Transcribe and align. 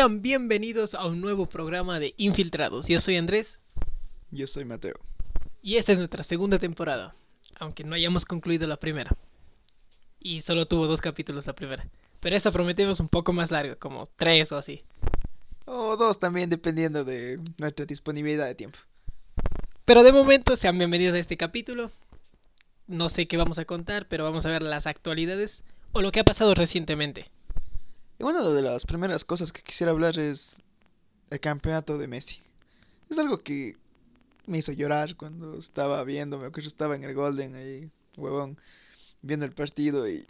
Sean 0.00 0.22
bienvenidos 0.22 0.94
a 0.94 1.04
un 1.04 1.20
nuevo 1.20 1.44
programa 1.44 2.00
de 2.00 2.14
Infiltrados. 2.16 2.88
Yo 2.88 3.00
soy 3.00 3.18
Andrés 3.18 3.58
Yo 4.30 4.46
soy 4.46 4.64
Mateo. 4.64 4.98
y 5.60 5.76
esta 5.76 5.92
es 5.92 5.98
nuestra 5.98 6.22
segunda 6.22 6.58
temporada, 6.58 7.14
aunque 7.58 7.84
no 7.84 7.94
hayamos 7.94 8.24
concluido 8.24 8.66
la 8.66 8.78
primera. 8.78 9.14
Y 10.18 10.40
solo 10.40 10.64
tuvo 10.64 10.86
dos 10.86 11.02
capítulos 11.02 11.46
la 11.46 11.52
primera. 11.52 11.86
Pero 12.18 12.34
esta 12.34 12.50
prometemos 12.50 12.98
un 12.98 13.10
poco 13.10 13.34
más 13.34 13.50
larga, 13.50 13.76
como 13.76 14.06
tres 14.16 14.50
o 14.52 14.56
así. 14.56 14.84
O 15.66 15.98
dos 15.98 16.18
también, 16.18 16.48
dependiendo 16.48 17.04
de 17.04 17.38
nuestra 17.58 17.84
disponibilidad 17.84 18.46
de 18.46 18.54
tiempo. 18.54 18.78
Pero 19.84 20.02
de 20.02 20.14
momento, 20.14 20.56
sean 20.56 20.78
bienvenidos 20.78 21.14
a 21.14 21.18
este 21.18 21.36
capítulo. 21.36 21.90
No 22.86 23.10
sé 23.10 23.28
qué 23.28 23.36
vamos 23.36 23.58
a 23.58 23.66
contar, 23.66 24.08
pero 24.08 24.24
vamos 24.24 24.46
a 24.46 24.50
ver 24.50 24.62
las 24.62 24.86
actualidades 24.86 25.62
o 25.92 26.00
lo 26.00 26.10
que 26.10 26.20
ha 26.20 26.24
pasado 26.24 26.54
recientemente. 26.54 27.30
Y 28.20 28.22
una 28.22 28.42
de 28.50 28.60
las 28.60 28.84
primeras 28.84 29.24
cosas 29.24 29.50
que 29.50 29.62
quisiera 29.62 29.92
hablar 29.92 30.18
es 30.18 30.56
el 31.30 31.40
campeonato 31.40 31.96
de 31.96 32.06
Messi. 32.06 32.38
Es 33.08 33.16
algo 33.16 33.38
que 33.38 33.76
me 34.46 34.58
hizo 34.58 34.72
llorar 34.72 35.16
cuando 35.16 35.58
estaba 35.58 36.04
viendo, 36.04 36.38
me 36.38 36.46
acuerdo 36.46 36.68
estaba 36.68 36.94
en 36.96 37.04
el 37.04 37.14
Golden 37.14 37.54
ahí, 37.54 37.90
huevón, 38.18 38.58
viendo 39.22 39.46
el 39.46 39.52
partido 39.52 40.06
y, 40.06 40.26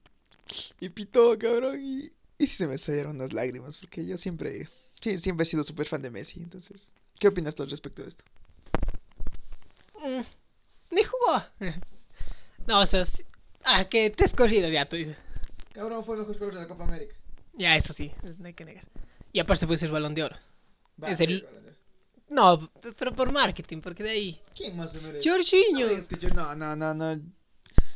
y 0.78 0.88
pitó, 0.90 1.36
cabrón, 1.36 1.80
y, 1.82 2.12
y 2.38 2.46
sí 2.46 2.54
se 2.54 2.68
me 2.68 2.78
salieron 2.78 3.18
las 3.18 3.32
lágrimas, 3.32 3.76
porque 3.78 4.06
yo 4.06 4.16
siempre, 4.16 4.68
sí, 5.00 5.18
siempre 5.18 5.42
he 5.42 5.46
sido 5.46 5.64
súper 5.64 5.88
fan 5.88 6.02
de 6.02 6.12
Messi, 6.12 6.38
entonces, 6.40 6.92
¿qué 7.18 7.26
opinas 7.26 7.56
tú 7.56 7.64
al 7.64 7.70
respecto 7.70 8.02
de 8.02 8.08
esto? 8.08 8.24
Mm, 9.98 10.22
ni 10.94 11.02
jugó. 11.02 11.42
no, 12.68 12.80
o 12.82 12.86
sea, 12.86 13.04
sí- 13.04 13.24
ah, 13.64 13.84
que 13.88 14.10
tres 14.10 14.32
corridas 14.32 14.70
ya, 14.70 14.88
tú 14.88 14.94
dices. 14.94 15.16
Cabrón, 15.72 16.04
fue 16.04 16.14
el 16.14 16.20
mejor 16.20 16.34
jugador 16.34 16.54
de 16.54 16.60
la 16.60 16.68
Copa 16.68 16.84
América. 16.84 17.14
Ya, 17.60 17.76
eso 17.76 17.92
sí, 17.92 18.10
no 18.38 18.46
hay 18.46 18.54
que 18.54 18.64
negar. 18.64 18.84
Y 19.34 19.38
aparte 19.40 19.66
puede 19.66 19.76
ser 19.78 19.90
balón 19.90 20.14
de 20.14 20.22
oro. 20.24 20.36
Es 21.06 21.20
el- 21.20 21.46
No, 22.30 22.70
pero 22.98 23.12
por 23.14 23.30
marketing, 23.32 23.82
porque 23.82 24.02
de 24.02 24.10
ahí. 24.10 24.40
¿Quién 24.56 24.78
más 24.78 24.92
se 24.92 25.00
merece? 25.02 25.28
Jorginho. 25.28 25.80
No, 25.86 25.88
digas 25.88 26.08
que 26.08 26.16
yo- 26.18 26.30
no, 26.30 26.54
no, 26.56 26.74
no, 26.74 26.94
no. 26.94 27.20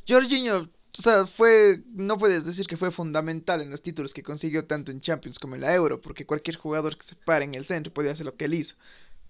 Jorginho, 0.06 0.68
o 0.98 1.02
sea, 1.02 1.26
fue, 1.26 1.80
no 1.94 2.18
puedes 2.18 2.44
decir 2.44 2.66
que 2.66 2.76
fue 2.76 2.90
fundamental 2.90 3.62
en 3.62 3.70
los 3.70 3.80
títulos 3.80 4.12
que 4.12 4.22
consiguió 4.22 4.66
tanto 4.66 4.90
en 4.92 5.00
Champions 5.00 5.38
como 5.38 5.54
en 5.54 5.62
la 5.62 5.74
Euro, 5.74 5.98
porque 6.02 6.26
cualquier 6.26 6.56
jugador 6.56 6.98
que 6.98 7.06
se 7.06 7.16
pare 7.16 7.46
en 7.46 7.54
el 7.54 7.64
centro 7.64 7.90
podía 7.92 8.12
hacer 8.12 8.26
lo 8.26 8.36
que 8.36 8.44
él 8.44 8.54
hizo. 8.54 8.74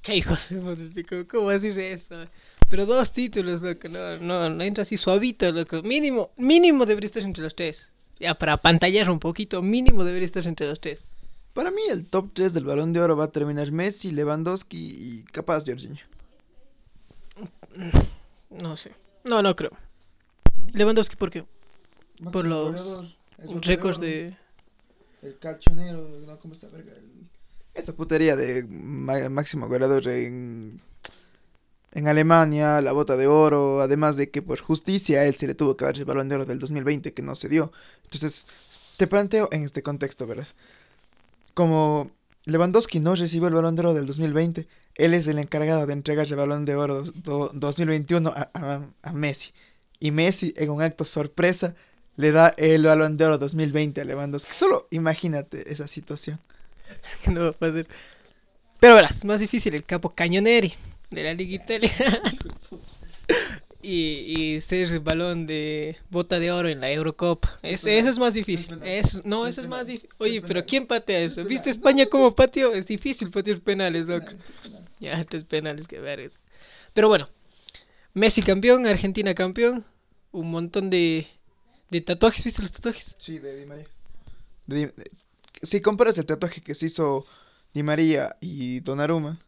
¿Qué 0.02 0.16
hijo 0.16 0.34
de 0.50 0.56
puta, 0.60 1.08
¿Cómo, 1.08 1.28
cómo 1.28 1.50
decir 1.50 1.78
eso? 1.78 2.26
Pero 2.68 2.86
dos 2.86 3.12
títulos, 3.12 3.62
loco, 3.62 3.88
no, 3.88 4.18
no, 4.18 4.50
no 4.50 4.64
entra 4.64 4.82
así 4.82 4.96
suavito, 4.96 5.52
loco. 5.52 5.80
Mínimo, 5.82 6.32
mínimo 6.36 6.86
debería 6.86 7.06
estar 7.06 7.22
entre 7.22 7.44
los 7.44 7.54
tres. 7.54 7.78
Ya, 8.24 8.34
para 8.34 8.56
pantallar 8.56 9.10
un 9.10 9.18
poquito, 9.20 9.60
mínimo 9.60 10.02
debería 10.02 10.24
estar 10.24 10.46
entre 10.46 10.66
los 10.66 10.80
tres. 10.80 10.98
Para 11.52 11.70
mí 11.70 11.82
el 11.90 12.06
top 12.06 12.30
3 12.32 12.54
del 12.54 12.64
Balón 12.64 12.94
de 12.94 13.00
Oro 13.00 13.18
va 13.18 13.24
a 13.24 13.30
terminar 13.30 13.70
Messi, 13.70 14.10
Lewandowski 14.12 14.78
y 14.78 15.22
capaz 15.24 15.62
Jorginho. 15.66 16.00
No 18.48 18.76
sé. 18.78 18.92
No, 19.24 19.42
no 19.42 19.54
creo. 19.54 19.72
Lewandowski, 20.72 21.16
¿por 21.16 21.30
qué? 21.30 21.44
Por 22.32 22.46
los 22.46 23.14
Récords 23.60 24.00
de... 24.00 24.34
El 25.20 25.38
cachonero, 25.38 26.08
no, 26.26 26.38
¿cómo 26.38 26.54
está 26.54 26.68
verga? 26.68 26.92
El- 26.92 27.28
Esa 27.74 27.92
putería 27.92 28.36
de 28.36 28.62
máximo 28.64 29.68
goleador 29.68 30.08
en, 30.08 30.80
en 31.94 32.08
Alemania, 32.08 32.80
la 32.80 32.92
bota 32.92 33.16
de 33.16 33.26
oro, 33.28 33.80
además 33.82 34.16
de 34.16 34.30
que 34.30 34.42
por 34.42 34.60
justicia 34.60 35.20
a 35.20 35.24
él 35.26 35.36
se 35.36 35.46
le 35.46 35.54
tuvo 35.54 35.76
que 35.76 35.84
dar 35.84 35.96
el 35.96 36.04
balón 36.04 36.28
de 36.28 36.36
oro 36.36 36.46
del 36.46 36.58
2020 36.58 37.12
que 37.14 37.22
no 37.22 37.34
se 37.36 37.48
dio. 37.48 37.72
Entonces, 38.04 38.46
te 38.96 39.06
planteo 39.06 39.48
en 39.52 39.64
este 39.64 39.82
contexto, 39.82 40.26
verás. 40.26 40.54
Como 41.54 42.10
Lewandowski 42.44 43.00
no 43.00 43.14
recibió 43.14 43.48
el 43.48 43.54
balón 43.54 43.76
de 43.76 43.80
oro 43.80 43.94
del 43.94 44.06
2020, 44.06 44.66
él 44.96 45.14
es 45.14 45.26
el 45.26 45.38
encargado 45.38 45.86
de 45.86 45.92
entregar 45.92 46.26
el 46.26 46.36
balón 46.36 46.64
de 46.64 46.74
oro 46.76 47.02
do- 47.02 47.50
2021 47.54 48.30
a, 48.30 48.50
a- 49.02 49.12
Messi. 49.12 49.52
Y 50.00 50.10
Messi, 50.10 50.52
en 50.56 50.70
un 50.70 50.82
acto 50.82 51.04
sorpresa, 51.04 51.74
le 52.16 52.32
da 52.32 52.48
el 52.56 52.84
balón 52.84 53.16
de 53.16 53.24
oro 53.26 53.38
2020 53.38 54.00
a 54.00 54.04
Lewandowski. 54.04 54.52
Solo 54.54 54.86
imagínate 54.90 55.70
esa 55.72 55.86
situación. 55.86 56.40
no 57.30 57.42
va 57.44 57.48
a 57.50 57.52
pasar. 57.52 57.86
Pero 58.80 58.94
verás, 58.96 59.24
más 59.24 59.40
difícil 59.40 59.74
el 59.74 59.84
capo 59.84 60.10
Cañoneri 60.14 60.74
de 61.14 61.22
la 61.22 61.34
Liga 61.34 61.54
Italiana. 61.56 62.22
y, 63.82 64.54
y 64.56 64.60
ser 64.62 65.00
balón 65.00 65.46
de 65.46 65.96
bota 66.10 66.38
de 66.38 66.50
oro 66.50 66.68
en 66.68 66.80
la 66.80 66.90
Eurocopa. 66.90 67.58
Es, 67.62 67.86
eso 67.86 68.08
es 68.08 68.18
más 68.18 68.34
difícil. 68.34 68.78
Es, 68.82 69.24
no, 69.24 69.46
Es 69.46 69.54
eso 69.54 69.62
es 69.62 69.68
más 69.68 69.86
difícil. 69.86 70.08
Oye, 70.18 70.40
pero. 70.42 70.64
¿quién 70.64 70.86
patea 70.86 71.20
eso? 71.20 71.42
Es 71.42 71.48
¿Viste. 71.48 71.70
España 71.70 72.06
como 72.06 72.34
pateó? 72.34 72.72
Es 72.72 72.86
difícil 72.86 73.30
patear 73.30 73.60
penales, 73.60 74.06
loco. 74.06 74.26
Ya, 75.00 75.22
tres 75.24 75.44
penales, 75.44 75.86
que 75.86 76.00
vergas. 76.00 76.32
Pero 76.94 77.08
bueno, 77.08 77.28
Messi 78.14 78.42
campeón, 78.42 78.86
Argentina 78.86 79.34
campeón. 79.34 79.84
Un 80.32 80.50
montón 80.50 80.90
de, 80.90 81.26
de 81.90 82.00
tatuajes, 82.00 82.42
¿viste 82.44 82.62
los 82.62 82.72
tatuajes? 82.72 83.14
Sí, 83.18 83.38
de 83.38 83.56
Di 83.56 83.66
María. 83.66 83.86
De 84.66 84.76
Di- 84.76 84.84
de- 84.86 85.10
Si 85.62 85.80
comparas 85.80 86.16
el 86.18 86.26
tatuaje 86.26 86.60
que 86.62 86.74
se 86.74 86.86
hizo 86.86 87.24
Di 87.72 87.82
María 87.82 88.36
y 88.40 88.80
Donnarumma, 88.80 89.38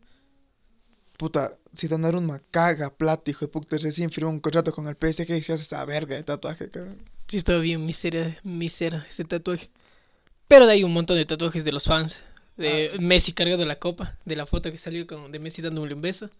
puta, 1.16 1.56
si 1.74 1.88
Donnarumma 1.88 2.40
caga 2.50 2.90
plata, 2.90 3.30
hijo 3.30 3.46
de 3.46 3.52
puta, 3.52 3.76
recién 3.76 4.10
firmó 4.10 4.30
un 4.30 4.40
contrato 4.40 4.72
con 4.72 4.86
el 4.88 4.96
PSG 4.96 5.30
y 5.36 5.42
se 5.42 5.52
hace 5.54 5.62
esa 5.62 5.84
verga 5.84 6.16
de 6.16 6.22
tatuaje, 6.22 6.70
cabrón. 6.70 6.98
Sí, 7.28 7.36
estaba 7.36 7.58
bien 7.58 7.84
misera, 7.84 8.38
misera 8.44 9.06
ese 9.08 9.24
tatuaje. 9.24 9.68
Pero 10.48 10.66
de 10.66 10.72
ahí 10.72 10.84
un 10.84 10.92
montón 10.92 11.16
de 11.16 11.26
tatuajes 11.26 11.64
de 11.64 11.72
los 11.72 11.84
fans. 11.84 12.18
De 12.56 12.92
Ah. 12.94 12.96
Messi 13.00 13.32
cargado 13.32 13.66
la 13.66 13.76
copa, 13.76 14.16
de 14.24 14.36
la 14.36 14.46
foto 14.46 14.70
que 14.72 14.78
salió 14.78 15.06
con, 15.06 15.30
de 15.30 15.38
Messi 15.38 15.60
dándole 15.60 15.92
un 15.94 16.00
beso. 16.00 16.30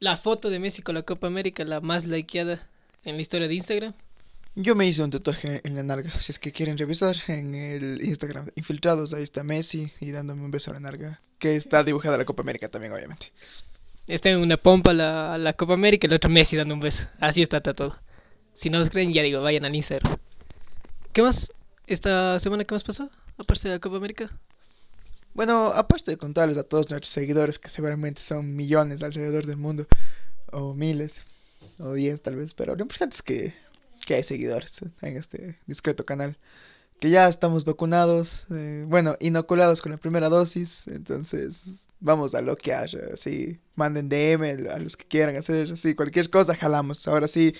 La 0.00 0.18
foto 0.18 0.50
de 0.50 0.58
Messi 0.58 0.82
con 0.82 0.94
la 0.94 1.02
Copa 1.02 1.26
América, 1.28 1.64
la 1.64 1.80
más 1.80 2.04
likeada 2.04 2.66
en 3.04 3.16
la 3.16 3.22
historia 3.22 3.48
de 3.48 3.54
Instagram. 3.54 3.94
Yo 4.54 4.74
me 4.74 4.86
hice 4.86 5.02
un 5.02 5.10
tatuaje 5.10 5.60
en 5.64 5.74
la 5.76 5.82
narga, 5.82 6.20
si 6.20 6.32
es 6.32 6.38
que 6.38 6.52
quieren 6.52 6.76
revisar 6.76 7.16
en 7.28 7.54
el 7.54 8.02
Instagram 8.04 8.48
Infiltrados, 8.56 9.14
ahí 9.14 9.22
está 9.22 9.42
Messi 9.42 9.90
y 10.00 10.10
dándome 10.10 10.42
un 10.42 10.50
beso 10.50 10.70
a 10.70 10.74
la 10.74 10.80
narga, 10.80 11.20
que 11.38 11.56
está 11.56 11.84
dibujada 11.84 12.18
la 12.18 12.24
Copa 12.24 12.42
América 12.42 12.68
también, 12.68 12.92
obviamente. 12.92 13.32
Está 14.06 14.30
en 14.30 14.38
una 14.38 14.56
pompa 14.56 14.92
la, 14.92 15.36
la 15.36 15.54
Copa 15.54 15.74
América 15.74 16.06
y 16.06 16.08
el 16.08 16.14
otro 16.14 16.30
Messi 16.30 16.56
dando 16.56 16.74
un 16.74 16.80
beso. 16.80 17.08
Así 17.18 17.42
está 17.42 17.60
todo. 17.60 17.98
Si 18.54 18.70
no 18.70 18.80
os 18.80 18.88
creen, 18.88 19.12
ya 19.12 19.22
digo, 19.22 19.42
vayan 19.42 19.64
al 19.64 19.74
Instagram. 19.74 20.16
¿Qué 21.12 21.22
más? 21.22 21.52
¿Esta 21.88 22.38
semana 22.38 22.64
qué 22.64 22.74
más 22.74 22.84
pasó? 22.84 23.10
Aparte 23.36 23.68
de 23.68 23.74
la 23.74 23.80
Copa 23.80 23.96
América. 23.96 24.30
Bueno, 25.34 25.72
aparte 25.74 26.12
de 26.12 26.16
contarles 26.16 26.56
a 26.56 26.62
todos 26.62 26.88
nuestros 26.88 27.12
seguidores, 27.12 27.58
que 27.58 27.68
seguramente 27.68 28.22
son 28.22 28.54
millones 28.54 29.02
alrededor 29.02 29.44
del 29.44 29.56
mundo, 29.56 29.86
o 30.52 30.72
miles, 30.72 31.26
o 31.78 31.92
diez 31.92 32.22
tal 32.22 32.36
vez, 32.36 32.54
pero 32.54 32.76
lo 32.76 32.82
importante 32.82 33.16
es 33.16 33.22
que, 33.22 33.54
que 34.06 34.14
hay 34.14 34.22
seguidores 34.22 34.72
en 35.02 35.16
este 35.16 35.58
discreto 35.66 36.04
canal. 36.04 36.36
Que 37.00 37.10
ya 37.10 37.28
estamos 37.28 37.64
vacunados, 37.64 38.46
eh, 38.50 38.84
bueno, 38.86 39.16
inoculados 39.20 39.82
con 39.82 39.92
la 39.92 39.98
primera 39.98 40.28
dosis, 40.28 40.86
entonces 40.86 41.64
vamos 42.00 42.34
a 42.34 42.40
lo 42.40 42.56
que 42.56 42.72
haya, 42.74 42.98
así, 43.12 43.58
manden 43.74 44.08
DM 44.08 44.68
a 44.70 44.78
los 44.78 44.96
que 44.96 45.04
quieran 45.06 45.36
hacer, 45.36 45.72
así, 45.72 45.94
cualquier 45.94 46.30
cosa 46.30 46.54
jalamos, 46.54 47.06
ahora 47.08 47.26
sí, 47.28 47.54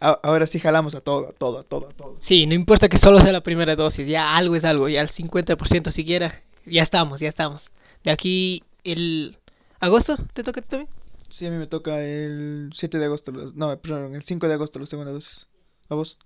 a- 0.00 0.18
ahora 0.22 0.46
sí 0.46 0.60
jalamos 0.60 0.94
a 0.94 1.00
todo, 1.00 1.28
a 1.28 1.32
todo, 1.32 1.58
a 1.60 1.64
todo, 1.64 1.88
a 1.88 1.92
todo. 1.92 2.16
Sí, 2.20 2.46
no 2.46 2.54
importa 2.54 2.88
que 2.88 2.98
solo 2.98 3.20
sea 3.20 3.32
la 3.32 3.42
primera 3.42 3.76
dosis, 3.76 4.06
ya 4.06 4.36
algo 4.36 4.56
es 4.56 4.64
algo, 4.64 4.88
ya 4.88 5.00
el 5.00 5.08
50% 5.08 5.90
siquiera, 5.90 6.42
ya 6.66 6.82
estamos, 6.82 7.20
ya 7.20 7.28
estamos. 7.28 7.64
De 8.04 8.10
aquí 8.10 8.62
el 8.84 9.36
agosto, 9.80 10.16
¿te 10.34 10.42
toca 10.44 10.60
a 10.60 10.62
ti 10.62 10.68
también? 10.68 10.90
Sí, 11.30 11.46
a 11.46 11.50
mí 11.50 11.56
me 11.56 11.66
toca 11.66 12.00
el 12.02 12.70
7 12.74 12.98
de 12.98 13.04
agosto, 13.06 13.32
los- 13.32 13.54
no, 13.54 13.76
perdón, 13.78 14.14
el 14.14 14.22
5 14.22 14.48
de 14.48 14.54
agosto 14.54 14.78
la 14.78 14.86
segunda 14.86 15.12
dosis. 15.12 15.46
¿A 15.88 15.94
vos? 15.94 16.18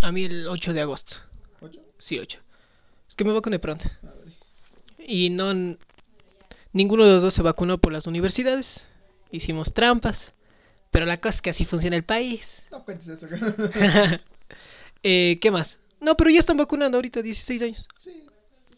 A 0.00 0.12
mí 0.12 0.24
el 0.24 0.48
8 0.48 0.72
de 0.72 0.80
agosto, 0.82 1.16
sí, 1.98 2.18
8. 2.18 2.40
Es 3.08 3.14
que 3.14 3.24
me 3.24 3.32
vacuné 3.32 3.58
pronto. 3.58 3.84
Y 4.98 5.30
no, 5.30 5.76
ninguno 6.74 7.06
de 7.06 7.14
los 7.14 7.22
dos 7.22 7.32
se 7.32 7.40
vacunó 7.40 7.78
por 7.78 7.92
las 7.92 8.06
universidades, 8.06 8.82
hicimos 9.30 9.72
trampas, 9.72 10.34
pero 10.90 11.06
la 11.06 11.16
cosa 11.16 11.36
es 11.36 11.42
que 11.42 11.50
así 11.50 11.64
funciona 11.64 11.96
el 11.96 12.04
país. 12.04 12.46
No 12.70 12.84
cuentes 12.84 13.06
eso. 13.06 13.28
eh, 15.04 15.38
¿Qué 15.40 15.50
más? 15.52 15.78
No, 16.00 16.16
pero 16.16 16.28
ya 16.30 16.40
están 16.40 16.56
vacunando 16.56 16.98
ahorita, 16.98 17.22
16 17.22 17.62
años. 17.62 17.88
sí. 17.98 18.20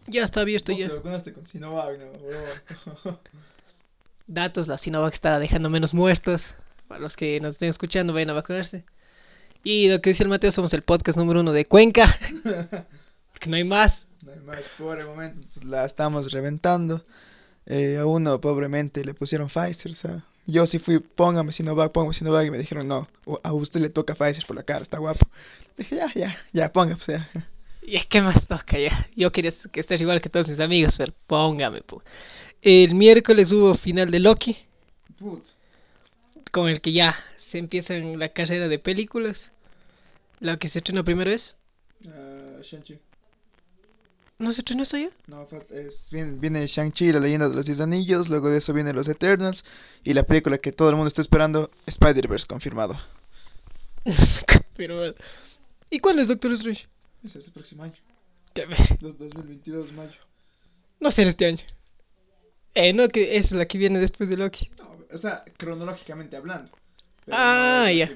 Ya 0.09 0.23
está 0.23 0.43
abierto 0.43 0.71
ya. 0.71 0.87
te 0.87 0.95
vacunaste 0.95 1.33
con 1.33 1.47
Sinovac, 1.47 1.99
no, 1.99 3.19
datos, 4.29 4.69
la 4.69 4.79
Sinovac 4.79 5.15
está 5.15 5.41
dejando 5.41 5.69
menos 5.69 5.95
muertos. 5.95 6.47
Para 6.87 7.01
los 7.01 7.17
que 7.17 7.41
nos 7.41 7.55
estén 7.55 7.71
escuchando, 7.71 8.13
vayan 8.13 8.31
a 8.31 8.35
vacunarse. 8.35 8.85
Y 9.65 9.89
lo 9.89 10.01
que 10.01 10.11
dice 10.11 10.23
el 10.23 10.29
Mateo, 10.29 10.53
somos 10.53 10.73
el 10.75 10.83
podcast 10.83 11.19
número 11.19 11.41
uno 11.41 11.53
de 11.53 11.65
Cuenca. 11.65 12.17
Porque 13.33 13.51
no 13.51 13.57
hay 13.57 13.65
más. 13.65 14.07
No 14.23 14.31
hay 14.31 14.39
más 14.39 14.65
por 14.79 15.01
el 15.01 15.07
momento, 15.07 15.49
la 15.65 15.85
estamos 15.85 16.31
reventando. 16.31 17.05
Eh, 17.67 17.99
a 17.99 18.07
uno 18.07 18.41
pobremente 18.41 19.05
le 19.05 19.13
pusieron 19.13 19.49
Pfizer, 19.49 19.93
o 19.93 19.95
sea, 19.97 20.25
yo 20.47 20.67
sí 20.67 20.79
fui, 20.79 21.01
póngame 21.01 21.53
Sinovac, 21.53 21.91
póngame 21.91 22.15
Sinovac, 22.15 22.47
y 22.47 22.51
me 22.51 22.59
dijeron, 22.59 22.87
no, 22.87 23.09
a 23.43 23.53
usted 23.53 23.81
le 23.81 23.91
toca 23.91 24.15
Pfizer 24.15 24.47
por 24.47 24.55
la 24.55 24.63
cara, 24.63 24.83
está 24.83 24.99
guapo. 24.99 25.27
Dije, 25.77 25.97
ya, 25.97 26.13
ya, 26.15 26.39
ya, 26.53 26.73
o 26.75 27.01
sea. 27.01 27.29
Y 27.83 27.97
es 27.97 28.07
que 28.07 28.21
más 28.21 28.47
toca 28.47 28.79
ya. 28.79 29.09
Yo 29.15 29.31
quería 29.33 29.53
que 29.71 29.81
estés 29.81 30.01
igual 30.01 30.21
que 30.21 30.29
todos 30.29 30.49
mis 30.49 30.61
amigos, 30.61 30.97
pero 30.97 31.13
póngame. 31.27 31.83
El 32.63 32.95
miércoles 32.95 33.53
hubo 33.53 33.75
final 33.75 34.11
de 34.11 34.21
Loki. 34.21 34.57
Con 36.51 36.69
el 36.69 36.81
que 36.81 36.93
ya 36.93 37.17
se 37.39 37.59
empieza 37.59 37.95
la 37.95 38.31
carrera 38.31 38.69
de 38.69 38.79
películas. 38.79 39.51
La 40.41 40.57
que 40.57 40.69
se 40.69 40.79
estrena 40.79 41.03
primero 41.03 41.31
es. 41.31 41.57
Uh, 42.05 42.62
Shang-Chi. 42.62 42.99
¿No 44.38 44.53
se 44.53 44.61
estrenó 44.61 44.83
eso 44.83 44.99
ya? 44.99 45.09
No, 45.29 45.49
es, 45.71 46.09
viene, 46.11 46.33
viene 46.38 46.67
Shang-Chi, 46.67 47.11
la 47.12 47.21
leyenda 47.21 47.49
de 47.49 47.55
los 47.55 47.65
Diez 47.65 47.81
Anillos. 47.81 48.29
Luego 48.29 48.50
de 48.50 48.59
eso 48.59 48.75
viene 48.75 48.93
los 48.93 49.09
Eternals. 49.09 49.65
Y 50.05 50.12
la 50.12 50.25
película 50.25 50.59
que 50.59 50.73
todo 50.73 50.91
el 50.91 50.97
mundo 50.97 51.09
está 51.09 51.23
esperando: 51.23 51.71
Spider-Verse, 51.87 52.47
confirmado. 52.47 52.99
Pero. 54.77 55.15
¿Y 55.88 56.00
cuándo 56.00 56.21
es 56.21 56.29
Doctor 56.29 56.53
Strange? 56.53 56.87
Es 57.25 57.37
el 57.37 57.53
próximo 57.53 57.85
año. 57.85 57.94
¿Qué 58.53 58.67
ver? 58.67 58.99
2022, 59.00 59.93
mayo. 59.93 60.19
No 61.00 61.11
será 61.11 61.31
este 61.31 61.47
año. 61.47 61.65
Eh, 62.75 62.93
no, 62.93 63.09
que 63.09 63.37
es 63.38 63.53
la 63.53 63.67
que 63.67 63.79
viene 63.79 63.99
después 63.99 64.29
de 64.29 64.37
Loki. 64.37 64.71
No, 64.79 64.97
o 65.12 65.17
sea, 65.17 65.44
cronológicamente 65.56 66.37
hablando. 66.37 66.71
ah, 67.31 67.91
ya. 67.91 68.11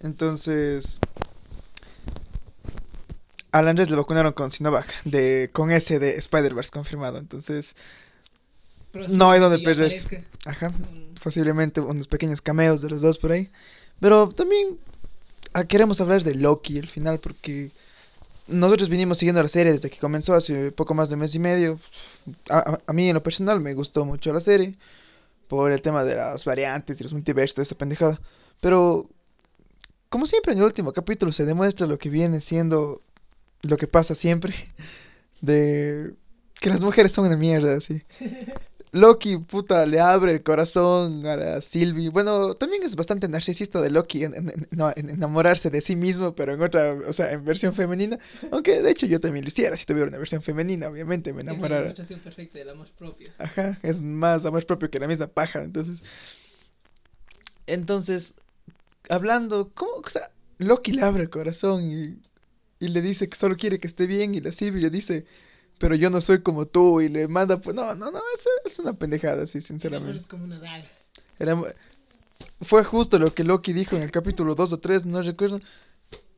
Entonces. 0.00 0.98
Al 3.52 3.68
Andrés 3.68 3.90
le 3.90 3.96
vacunaron 3.96 4.32
con 4.32 4.50
Sinovac, 4.50 4.86
de, 5.04 5.50
con 5.52 5.70
ese 5.70 5.98
de 5.98 6.16
Spider-Verse 6.16 6.70
confirmado. 6.70 7.18
Entonces, 7.18 7.76
no 8.94 9.30
hay 9.30 9.40
donde 9.40 9.58
perder. 9.58 10.26
Ajá, 10.44 10.70
mm. 10.70 11.14
posiblemente 11.22 11.80
unos 11.80 12.06
pequeños 12.06 12.40
cameos 12.40 12.80
de 12.80 12.90
los 12.90 13.02
dos 13.02 13.18
por 13.18 13.32
ahí. 13.32 13.50
Pero 14.00 14.28
también 14.30 14.78
ah, 15.52 15.64
queremos 15.64 16.00
hablar 16.00 16.22
de 16.24 16.34
Loki 16.34 16.78
al 16.78 16.88
final, 16.88 17.18
porque 17.18 17.70
nosotros 18.46 18.88
vinimos 18.88 19.18
siguiendo 19.18 19.42
la 19.42 19.48
serie 19.48 19.72
desde 19.72 19.90
que 19.90 19.98
comenzó 19.98 20.34
hace 20.34 20.72
poco 20.72 20.94
más 20.94 21.08
de 21.10 21.16
mes 21.16 21.34
y 21.34 21.38
medio. 21.38 21.78
A, 22.48 22.78
a, 22.86 22.92
mí 22.92 23.08
en 23.08 23.14
lo 23.14 23.22
personal 23.22 23.60
me 23.60 23.74
gustó 23.74 24.04
mucho 24.04 24.32
la 24.32 24.40
serie, 24.40 24.76
por 25.48 25.72
el 25.72 25.82
tema 25.82 26.04
de 26.04 26.16
las 26.16 26.44
variantes 26.44 27.00
y 27.00 27.02
los 27.02 27.12
multiversos, 27.12 27.56
de 27.56 27.62
esa 27.64 27.74
pendejada. 27.74 28.20
Pero, 28.60 29.08
como 30.08 30.26
siempre 30.26 30.52
en 30.52 30.58
el 30.58 30.64
último 30.64 30.92
capítulo 30.92 31.32
se 31.32 31.44
demuestra 31.44 31.86
lo 31.86 31.98
que 31.98 32.08
viene 32.10 32.40
siendo 32.40 33.02
lo 33.62 33.76
que 33.76 33.86
pasa 33.86 34.14
siempre 34.14 34.54
de 35.40 36.14
que 36.60 36.70
las 36.70 36.80
mujeres 36.80 37.12
son 37.12 37.26
una 37.26 37.36
mierda, 37.36 37.76
así. 37.76 38.02
Loki, 38.94 39.38
puta, 39.38 39.86
le 39.86 40.00
abre 40.00 40.32
el 40.32 40.42
corazón 40.42 41.24
a 41.24 41.34
la 41.34 41.60
Sylvie. 41.62 42.10
Bueno, 42.10 42.56
también 42.56 42.82
es 42.82 42.94
bastante 42.94 43.26
narcisista 43.26 43.80
de 43.80 43.90
Loki 43.90 44.24
en, 44.24 44.68
enamorarse 44.96 45.70
de 45.70 45.80
sí 45.80 45.96
mismo, 45.96 46.34
pero 46.34 46.52
en 46.52 46.60
otra, 46.60 46.92
o 47.06 47.12
sea, 47.14 47.32
en 47.32 47.42
versión 47.42 47.74
femenina. 47.74 48.18
Aunque 48.50 48.82
de 48.82 48.90
hecho 48.90 49.06
yo 49.06 49.18
también 49.18 49.46
lo 49.46 49.48
hiciera 49.48 49.78
si 49.78 49.86
tuviera 49.86 50.08
una 50.08 50.18
versión 50.18 50.42
femenina, 50.42 50.88
obviamente 50.88 51.32
me 51.32 51.40
enamorara. 51.40 51.92
Es 51.92 52.10
la 52.10 52.18
perfecta 52.18 52.58
del 52.58 52.68
amor 52.68 52.88
propio. 52.98 53.30
Ajá, 53.38 53.78
es 53.82 53.98
más 53.98 54.44
amor 54.44 54.66
propio 54.66 54.90
que 54.90 54.98
la 54.98 55.08
misma 55.08 55.26
paja, 55.26 55.62
entonces. 55.62 56.02
Entonces, 57.66 58.34
hablando, 59.08 59.70
¿cómo? 59.72 59.92
O 60.04 60.10
sea, 60.10 60.30
Loki 60.58 60.92
le 60.92 61.02
abre 61.02 61.22
el 61.22 61.30
corazón 61.30 61.90
y 61.90 62.18
y 62.82 62.88
le 62.88 63.00
dice 63.00 63.28
que 63.28 63.38
solo 63.38 63.56
quiere 63.56 63.78
que 63.78 63.86
esté 63.86 64.08
bien 64.08 64.34
y 64.34 64.40
la 64.40 64.50
Sylvie 64.50 64.82
le 64.82 64.90
dice, 64.90 65.24
pero 65.78 65.94
yo 65.94 66.10
no 66.10 66.20
soy 66.20 66.42
como 66.42 66.66
tú 66.66 67.00
y 67.00 67.08
le 67.08 67.28
manda, 67.28 67.58
pues 67.58 67.76
no, 67.76 67.94
no, 67.94 68.10
no, 68.10 68.18
es, 68.18 68.72
es 68.72 68.78
una 68.80 68.92
pendejada, 68.92 69.46
sí, 69.46 69.60
sinceramente. 69.60 70.18
Es 70.18 70.26
como 70.26 70.42
una 70.42 70.58
daga. 70.58 71.74
fue 72.60 72.82
justo 72.82 73.20
lo 73.20 73.34
que 73.34 73.44
Loki 73.44 73.72
dijo 73.72 73.94
en 73.94 74.02
el 74.02 74.10
capítulo 74.10 74.56
2 74.56 74.72
o 74.72 74.78
3, 74.80 75.06
no 75.06 75.22
recuerdo, 75.22 75.60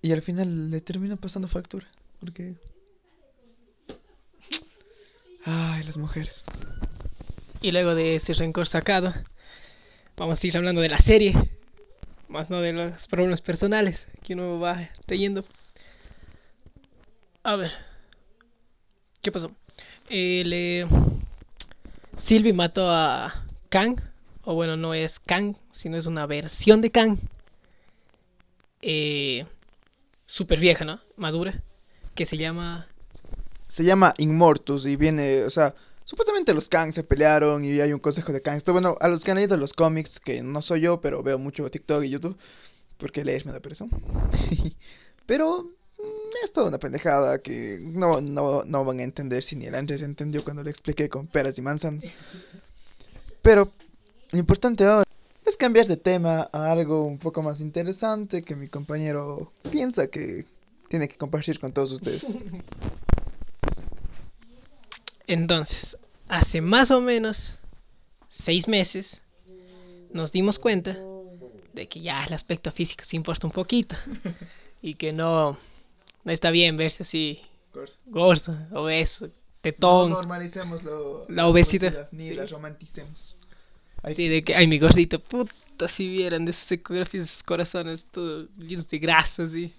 y 0.02 0.12
al 0.12 0.20
final 0.20 0.70
le 0.70 0.82
termina 0.82 1.16
pasando 1.16 1.48
factura, 1.48 1.86
porque... 2.20 2.56
Ay, 5.46 5.82
las 5.84 5.96
mujeres. 5.96 6.44
Y 7.62 7.72
luego 7.72 7.94
de 7.94 8.16
ese 8.16 8.34
rencor 8.34 8.66
sacado, 8.66 9.14
vamos 10.18 10.44
a 10.44 10.46
ir 10.46 10.58
hablando 10.58 10.82
de 10.82 10.90
la 10.90 10.98
serie, 10.98 11.32
más 12.28 12.50
no 12.50 12.60
de 12.60 12.74
los 12.74 13.08
problemas 13.08 13.40
personales 13.40 14.06
que 14.22 14.34
uno 14.34 14.60
va 14.60 14.90
leyendo. 15.06 15.46
A 17.44 17.56
ver. 17.56 17.72
¿Qué 19.20 19.30
pasó? 19.30 19.50
Eh, 20.08 20.86
Sylvie 22.16 22.54
mató 22.54 22.90
a 22.90 23.44
Kang. 23.68 24.00
O 24.44 24.54
bueno, 24.54 24.76
no 24.76 24.94
es 24.94 25.20
Kang, 25.20 25.54
sino 25.70 25.98
es 25.98 26.06
una 26.06 26.26
versión 26.26 26.80
de 26.80 26.90
Kang. 26.90 27.18
Eh, 28.80 29.46
Super 30.24 30.58
vieja, 30.58 30.86
¿no? 30.86 31.00
Madura. 31.16 31.62
Que 32.14 32.24
se 32.24 32.38
llama... 32.38 32.86
Se 33.68 33.84
llama 33.84 34.14
Inmortus 34.18 34.86
y 34.86 34.96
viene, 34.96 35.44
o 35.44 35.50
sea, 35.50 35.74
supuestamente 36.04 36.54
los 36.54 36.68
Kang 36.68 36.92
se 36.92 37.02
pelearon 37.02 37.64
y 37.64 37.80
hay 37.80 37.92
un 37.92 38.00
consejo 38.00 38.32
de 38.32 38.40
Kang. 38.40 38.56
Esto, 38.56 38.72
bueno, 38.72 38.96
a 39.00 39.08
los 39.08 39.22
que 39.22 39.32
han 39.32 39.36
leído 39.36 39.56
los 39.56 39.74
cómics, 39.74 40.18
que 40.18 40.42
no 40.42 40.62
soy 40.62 40.82
yo, 40.82 41.00
pero 41.00 41.22
veo 41.22 41.38
mucho 41.38 41.70
TikTok 41.70 42.04
y 42.04 42.10
YouTube, 42.10 42.38
porque 42.96 43.24
lees 43.24 43.44
me 43.44 43.52
da 43.52 43.60
pereza. 43.60 43.86
pero 45.26 45.70
es 46.42 46.52
toda 46.52 46.68
una 46.68 46.78
pendejada 46.78 47.38
que 47.38 47.78
no, 47.80 48.20
no, 48.20 48.64
no 48.64 48.84
van 48.84 49.00
a 49.00 49.02
entender 49.02 49.42
si 49.42 49.56
ni 49.56 49.66
el 49.66 49.74
Andrés 49.74 50.02
entendió 50.02 50.44
cuando 50.44 50.62
le 50.62 50.70
expliqué 50.70 51.08
con 51.08 51.26
peras 51.26 51.56
y 51.58 51.62
manzanas. 51.62 52.04
Pero 53.42 53.72
lo 54.30 54.38
importante 54.38 54.84
ahora 54.84 55.04
es 55.44 55.56
cambiar 55.56 55.86
de 55.86 55.96
tema 55.96 56.48
a 56.52 56.72
algo 56.72 57.04
un 57.04 57.18
poco 57.18 57.42
más 57.42 57.60
interesante 57.60 58.42
que 58.42 58.56
mi 58.56 58.68
compañero 58.68 59.52
piensa 59.70 60.06
que 60.06 60.46
tiene 60.88 61.08
que 61.08 61.16
compartir 61.16 61.58
con 61.58 61.72
todos 61.72 61.92
ustedes. 61.92 62.36
Entonces, 65.26 65.96
hace 66.28 66.60
más 66.60 66.90
o 66.90 67.00
menos 67.00 67.56
seis 68.28 68.68
meses 68.68 69.20
nos 70.12 70.32
dimos 70.32 70.58
cuenta 70.58 70.98
de 71.72 71.88
que 71.88 72.00
ya 72.00 72.24
el 72.24 72.32
aspecto 72.32 72.70
físico 72.70 73.04
se 73.04 73.16
importa 73.16 73.46
un 73.46 73.52
poquito 73.52 73.96
y 74.82 74.94
que 74.94 75.12
no 75.12 75.56
no 76.24 76.32
está 76.32 76.50
bien 76.50 76.76
verse 76.76 77.02
así 77.02 77.40
gordo, 78.06 78.56
obeso, 78.72 79.28
tetón. 79.60 80.10
No 80.10 80.16
normalicemos 80.16 80.82
la, 81.28 81.46
obesidad. 81.46 82.08
Ni 82.12 82.32
la 82.34 82.46
romanticemos. 82.46 83.36
Sí, 84.14 84.28
de 84.28 84.44
que, 84.44 84.54
ay, 84.54 84.66
mi 84.66 84.78
gordito, 84.78 85.18
puta, 85.18 85.88
si 85.88 86.06
vieran 86.08 86.44
de 86.44 86.50
esas 86.50 86.70
ecografías, 86.70 87.26
esos 87.26 87.42
corazones, 87.42 88.04
todo 88.10 88.46
llenos 88.58 88.88
de 88.88 88.98
grasa, 88.98 89.44
así. 89.44 89.74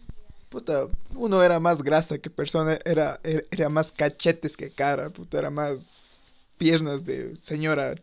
Puta, 0.49 0.87
uno 1.13 1.43
era 1.43 1.59
más 1.59 1.83
grasa 1.83 2.17
que 2.17 2.29
persona, 2.29 2.79
era, 2.85 3.19
era, 3.23 3.69
más 3.69 3.91
cachetes 3.91 4.57
que 4.57 4.71
cara, 4.71 5.09
puta, 5.09 5.37
era 5.37 5.49
más 5.49 5.91
piernas 6.57 7.05
de 7.05 7.35
señora 7.43 7.95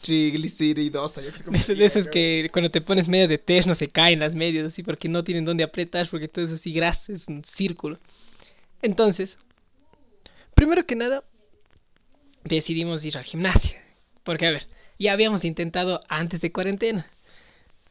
triglicéridos. 0.00 1.14
De 1.68 1.84
esas 1.84 2.08
que 2.08 2.48
cuando 2.52 2.70
te 2.70 2.80
pones 2.80 3.08
medio 3.08 3.28
de 3.28 3.38
test 3.38 3.66
no 3.66 3.74
se 3.74 3.88
caen 3.88 4.20
las 4.20 4.34
medias 4.34 4.66
así 4.66 4.82
porque 4.82 5.08
no 5.08 5.24
tienen 5.24 5.44
dónde 5.44 5.64
apretar 5.64 6.08
porque 6.08 6.28
todo 6.28 6.44
es 6.44 6.50
así 6.50 6.72
grasa, 6.72 7.12
es 7.12 7.28
un 7.28 7.44
círculo. 7.44 7.98
Entonces, 8.82 9.36
primero 10.54 10.86
que 10.86 10.96
nada, 10.96 11.24
decidimos 12.44 13.04
ir 13.04 13.18
al 13.18 13.24
gimnasio. 13.24 13.78
Porque, 14.24 14.46
a 14.46 14.50
ver, 14.50 14.68
ya 14.98 15.12
habíamos 15.12 15.44
intentado 15.44 16.00
antes 16.08 16.40
de 16.40 16.52
cuarentena. 16.52 17.06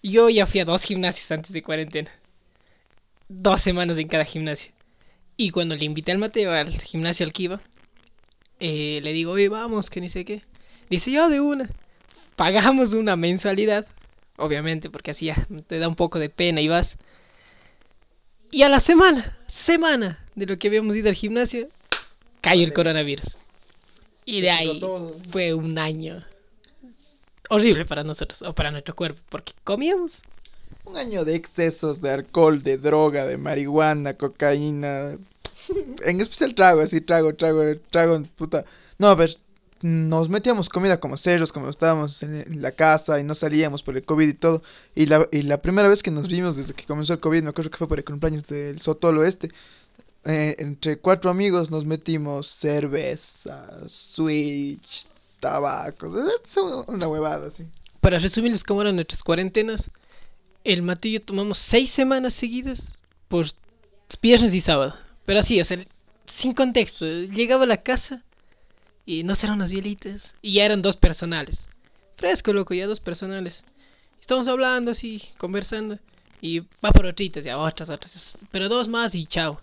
Yo 0.01 0.29
ya 0.29 0.45
fui 0.45 0.59
a 0.59 0.65
dos 0.65 0.83
gimnasios 0.83 1.29
antes 1.31 1.51
de 1.51 1.61
cuarentena. 1.61 2.11
Dos 3.27 3.61
semanas 3.61 3.97
en 3.97 4.07
cada 4.07 4.25
gimnasio. 4.25 4.71
Y 5.37 5.51
cuando 5.51 5.75
le 5.75 5.85
invité 5.85 6.11
al 6.11 6.17
Mateo 6.17 6.51
al 6.51 6.79
gimnasio 6.81 7.25
al 7.25 7.33
que 7.33 7.43
iba, 7.43 7.61
eh, 8.59 8.99
le 9.03 9.13
digo, 9.13 9.31
oye, 9.33 9.49
vamos, 9.49 9.89
que 9.89 10.01
ni 10.01 10.09
sé 10.09 10.25
qué. 10.25 10.41
Dice, 10.89 11.11
yo 11.11 11.29
de 11.29 11.39
una 11.39 11.69
pagamos 12.39 12.93
una 12.93 13.17
mensualidad, 13.17 13.85
obviamente, 14.37 14.89
porque 14.89 15.11
así 15.11 15.25
ya 15.25 15.45
te 15.67 15.77
da 15.77 15.89
un 15.89 15.97
poco 15.97 16.19
de 16.19 16.29
pena 16.29 16.61
y 16.61 16.69
vas. 16.69 16.95
Y 18.49 18.61
a 18.61 18.69
la 18.69 18.79
semana, 18.79 19.37
semana 19.47 20.25
de 20.35 20.45
lo 20.45 20.57
que 20.57 20.69
habíamos 20.69 20.95
ido 20.95 21.09
al 21.09 21.15
gimnasio, 21.15 21.67
cayó 22.39 22.63
el 22.63 22.71
coronavirus. 22.71 23.35
Y 24.23 24.39
de 24.39 24.51
ahí 24.51 24.81
fue 25.31 25.53
un 25.53 25.77
año 25.77 26.25
horrible 27.49 27.83
para 27.83 28.05
nosotros, 28.05 28.41
o 28.43 28.55
para 28.55 28.71
nuestro 28.71 28.95
cuerpo, 28.95 29.21
porque 29.27 29.51
comíamos. 29.65 30.13
Un 30.85 30.95
año 30.95 31.25
de 31.25 31.35
excesos 31.35 31.99
de 31.99 32.11
alcohol, 32.11 32.63
de 32.63 32.77
droga, 32.77 33.25
de 33.25 33.35
marihuana, 33.35 34.13
cocaína. 34.13 35.17
En 36.05 36.21
especial 36.21 36.55
trago, 36.55 36.79
así, 36.79 37.01
trago, 37.01 37.35
trago, 37.35 37.63
trago, 37.91 38.23
puta. 38.37 38.63
No, 38.97 39.09
a 39.09 39.15
ver, 39.15 39.37
nos 39.81 40.29
metíamos 40.29 40.69
comida 40.69 40.99
como 40.99 41.17
cerros, 41.17 41.53
como 41.53 41.69
estábamos 41.69 42.21
en, 42.23 42.61
la 42.61 42.71
casa 42.71 43.19
y 43.19 43.23
no 43.23 43.35
salíamos 43.35 43.83
por 43.83 43.95
el 43.95 44.03
COVID 44.03 44.27
y 44.27 44.33
todo. 44.33 44.61
Y 44.95 45.05
la, 45.05 45.27
y 45.31 45.43
la 45.43 45.61
primera 45.61 45.87
vez 45.87 46.03
que 46.03 46.11
nos 46.11 46.27
vimos 46.27 46.55
desde 46.57 46.73
que 46.73 46.85
comenzó 46.85 47.13
el 47.13 47.19
COVID, 47.19 47.43
me 47.43 47.49
acuerdo 47.49 47.71
que 47.71 47.77
fue 47.77 47.87
por 47.87 47.99
el 47.99 48.05
cumpleaños 48.05 48.45
del 48.47 48.79
Sotolo 48.81 49.23
este. 49.23 49.49
Eh, 50.25 50.55
entre 50.59 50.97
cuatro 50.97 51.31
amigos 51.31 51.71
nos 51.71 51.85
metimos 51.85 52.47
cerveza, 52.47 53.69
switch, 53.87 55.07
tabaco, 55.39 56.13
es 56.43 56.57
una 56.87 57.07
huevada 57.07 57.47
así. 57.47 57.65
Para 58.01 58.19
resumirles 58.19 58.63
cómo 58.63 58.81
eran 58.81 58.95
nuestras 58.95 59.23
cuarentenas, 59.23 59.89
el 60.65 60.81
Matillo 60.81 61.21
tomamos 61.21 61.57
seis 61.57 61.91
semanas 61.91 62.33
seguidas 62.33 63.01
por 63.29 63.45
viernes 64.21 64.53
y 64.53 64.61
sábado. 64.61 64.95
Pero 65.25 65.39
así, 65.39 65.59
o 65.61 65.63
sea, 65.65 65.85
sin 66.25 66.53
contexto. 66.53 67.05
Llegaba 67.05 67.63
a 67.63 67.67
la 67.67 67.77
casa 67.77 68.23
y 69.09 69.23
no 69.23 69.33
eran 69.33 69.55
unas 69.55 69.71
hielitas. 69.71 70.35
Y 70.43 70.53
ya 70.53 70.65
eran 70.65 70.83
dos 70.83 70.95
personales. 70.95 71.67
Fresco, 72.15 72.53
loco, 72.53 72.75
ya 72.75 72.85
dos 72.85 72.99
personales. 72.99 73.63
Estamos 74.21 74.47
hablando 74.47 74.91
así, 74.91 75.23
conversando. 75.39 75.97
Y 76.41 76.59
va 76.59 76.91
por 76.91 77.07
otritas, 77.07 77.43
ya 77.43 77.57
otras, 77.57 77.89
otras. 77.89 78.37
Pero 78.51 78.69
dos 78.69 78.87
más 78.87 79.15
y 79.15 79.25
chao. 79.25 79.59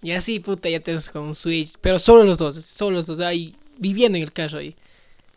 Y 0.00 0.12
así, 0.12 0.40
puta, 0.40 0.70
ya 0.70 0.80
tenemos 0.80 1.10
como 1.10 1.26
un 1.26 1.34
switch. 1.34 1.74
Pero 1.82 1.98
solo 1.98 2.24
los 2.24 2.38
dos, 2.38 2.64
solo 2.64 2.96
los 2.96 3.06
dos 3.06 3.20
ahí 3.20 3.54
viviendo 3.76 4.16
en 4.16 4.24
el 4.24 4.32
carro 4.32 4.56
ahí. 4.56 4.74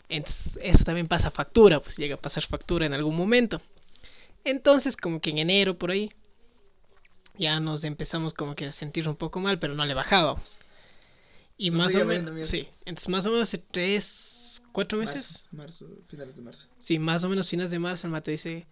Entonces, 0.08 0.58
eso 0.62 0.86
también 0.86 1.10
pasa 1.10 1.30
factura, 1.30 1.82
pues 1.82 1.98
llega 1.98 2.16
a 2.16 2.22
pasar 2.22 2.46
factura 2.46 2.86
en 2.86 2.94
algún 2.94 3.18
momento. 3.18 3.60
Entonces, 4.46 4.96
como 4.96 5.20
que 5.20 5.32
en 5.32 5.40
enero 5.40 5.78
por 5.78 5.92
ahí, 5.92 6.14
ya 7.38 7.60
nos 7.60 7.84
empezamos 7.84 8.34
como 8.34 8.56
que 8.56 8.68
a 8.68 8.72
sentir 8.72 9.10
un 9.10 9.18
poco 9.18 9.42
mal, 9.42 9.60
pero 9.60 9.76
no 9.76 9.86
le 9.86 9.94
bajábamos. 9.94 10.56
Y 11.64 11.70
más 11.70 11.94
o 11.94 12.04
menos, 12.04 12.48
sí, 12.48 12.68
entonces 12.86 13.08
más 13.08 13.24
o 13.28 13.30
menos 13.30 13.48
hace 13.48 13.60
tres, 13.60 14.64
cuatro 14.72 14.98
meses. 14.98 15.46
Marzo, 15.52 15.88
finales 16.08 16.36
de 16.36 16.42
marzo. 16.42 16.68
Sí, 16.80 16.98
más 16.98 17.24
o 17.24 17.30
menos 17.30 17.48
finales 17.48 17.70
de 17.70 17.78
marzo 17.78 18.08
el 18.08 18.14
mate 18.14 18.32
dice, 18.32 18.66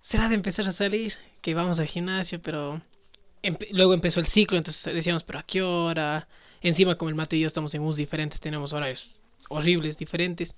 será 0.00 0.28
de 0.28 0.36
empezar 0.36 0.68
a 0.68 0.70
salir, 0.70 1.14
que 1.40 1.54
vamos 1.54 1.80
al 1.80 1.88
gimnasio, 1.88 2.40
pero 2.40 2.82
luego 3.72 3.94
empezó 3.94 4.20
el 4.20 4.26
ciclo, 4.26 4.58
entonces 4.58 4.94
decíamos, 4.94 5.24
pero 5.24 5.40
¿a 5.40 5.42
qué 5.42 5.60
hora? 5.62 6.28
Encima 6.60 6.94
como 6.94 7.08
el 7.08 7.16
mate 7.16 7.36
y 7.36 7.40
yo 7.40 7.48
estamos 7.48 7.74
en 7.74 7.82
bus 7.82 7.96
diferentes, 7.96 8.40
tenemos 8.40 8.72
horarios 8.72 9.10
horribles, 9.48 9.98
diferentes. 9.98 10.54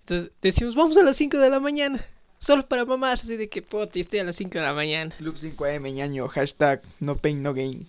Entonces 0.00 0.32
decimos, 0.42 0.74
vamos 0.74 0.98
a 0.98 1.02
las 1.02 1.16
5 1.16 1.38
de 1.38 1.48
la 1.48 1.60
mañana. 1.60 2.04
Solo 2.40 2.68
para 2.68 2.84
mamar, 2.84 3.14
así 3.14 3.38
de 3.38 3.48
que 3.48 3.62
pote, 3.62 4.00
estoy 4.00 4.18
a 4.18 4.24
las 4.24 4.36
5 4.36 4.50
de 4.50 4.64
la 4.66 4.74
mañana. 4.74 5.14
Club 5.16 5.36
5am, 5.36 5.94
ñaño, 5.94 6.28
hashtag 6.28 6.82
no 6.98 7.16
pain 7.16 7.42
no 7.42 7.54
gain. 7.54 7.88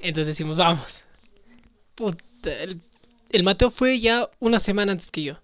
Entonces 0.00 0.26
decimos, 0.26 0.58
vamos. 0.58 1.00
Puta, 1.94 2.22
el, 2.44 2.80
el 3.30 3.42
Mateo 3.42 3.70
fue 3.70 4.00
ya 4.00 4.28
una 4.40 4.58
semana 4.58 4.92
antes 4.92 5.10
que 5.10 5.22
yo. 5.22 5.38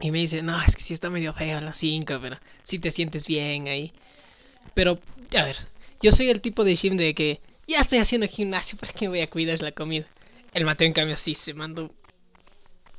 Y 0.00 0.10
me 0.10 0.18
dice, 0.18 0.42
no, 0.42 0.62
es 0.62 0.76
que 0.76 0.82
sí 0.82 0.94
está 0.94 1.10
medio 1.10 1.34
feo 1.34 1.58
a 1.58 1.60
las 1.60 1.76
5, 1.78 2.18
pero 2.22 2.38
si 2.64 2.78
te 2.78 2.90
sientes 2.90 3.26
bien 3.26 3.66
ahí. 3.66 3.92
Pero, 4.74 5.00
a 5.36 5.42
ver, 5.42 5.56
yo 6.00 6.12
soy 6.12 6.30
el 6.30 6.40
tipo 6.40 6.64
de 6.64 6.76
gym 6.76 6.96
de 6.96 7.14
que 7.14 7.40
ya 7.66 7.80
estoy 7.80 7.98
haciendo 7.98 8.28
gimnasio, 8.28 8.78
¿para 8.78 8.92
qué 8.92 9.08
voy 9.08 9.20
a 9.20 9.30
cuidar 9.30 9.60
la 9.60 9.72
comida? 9.72 10.06
El 10.54 10.64
Mateo, 10.64 10.86
en 10.86 10.92
cambio, 10.92 11.16
sí 11.16 11.34
se 11.34 11.52
mandó. 11.52 11.90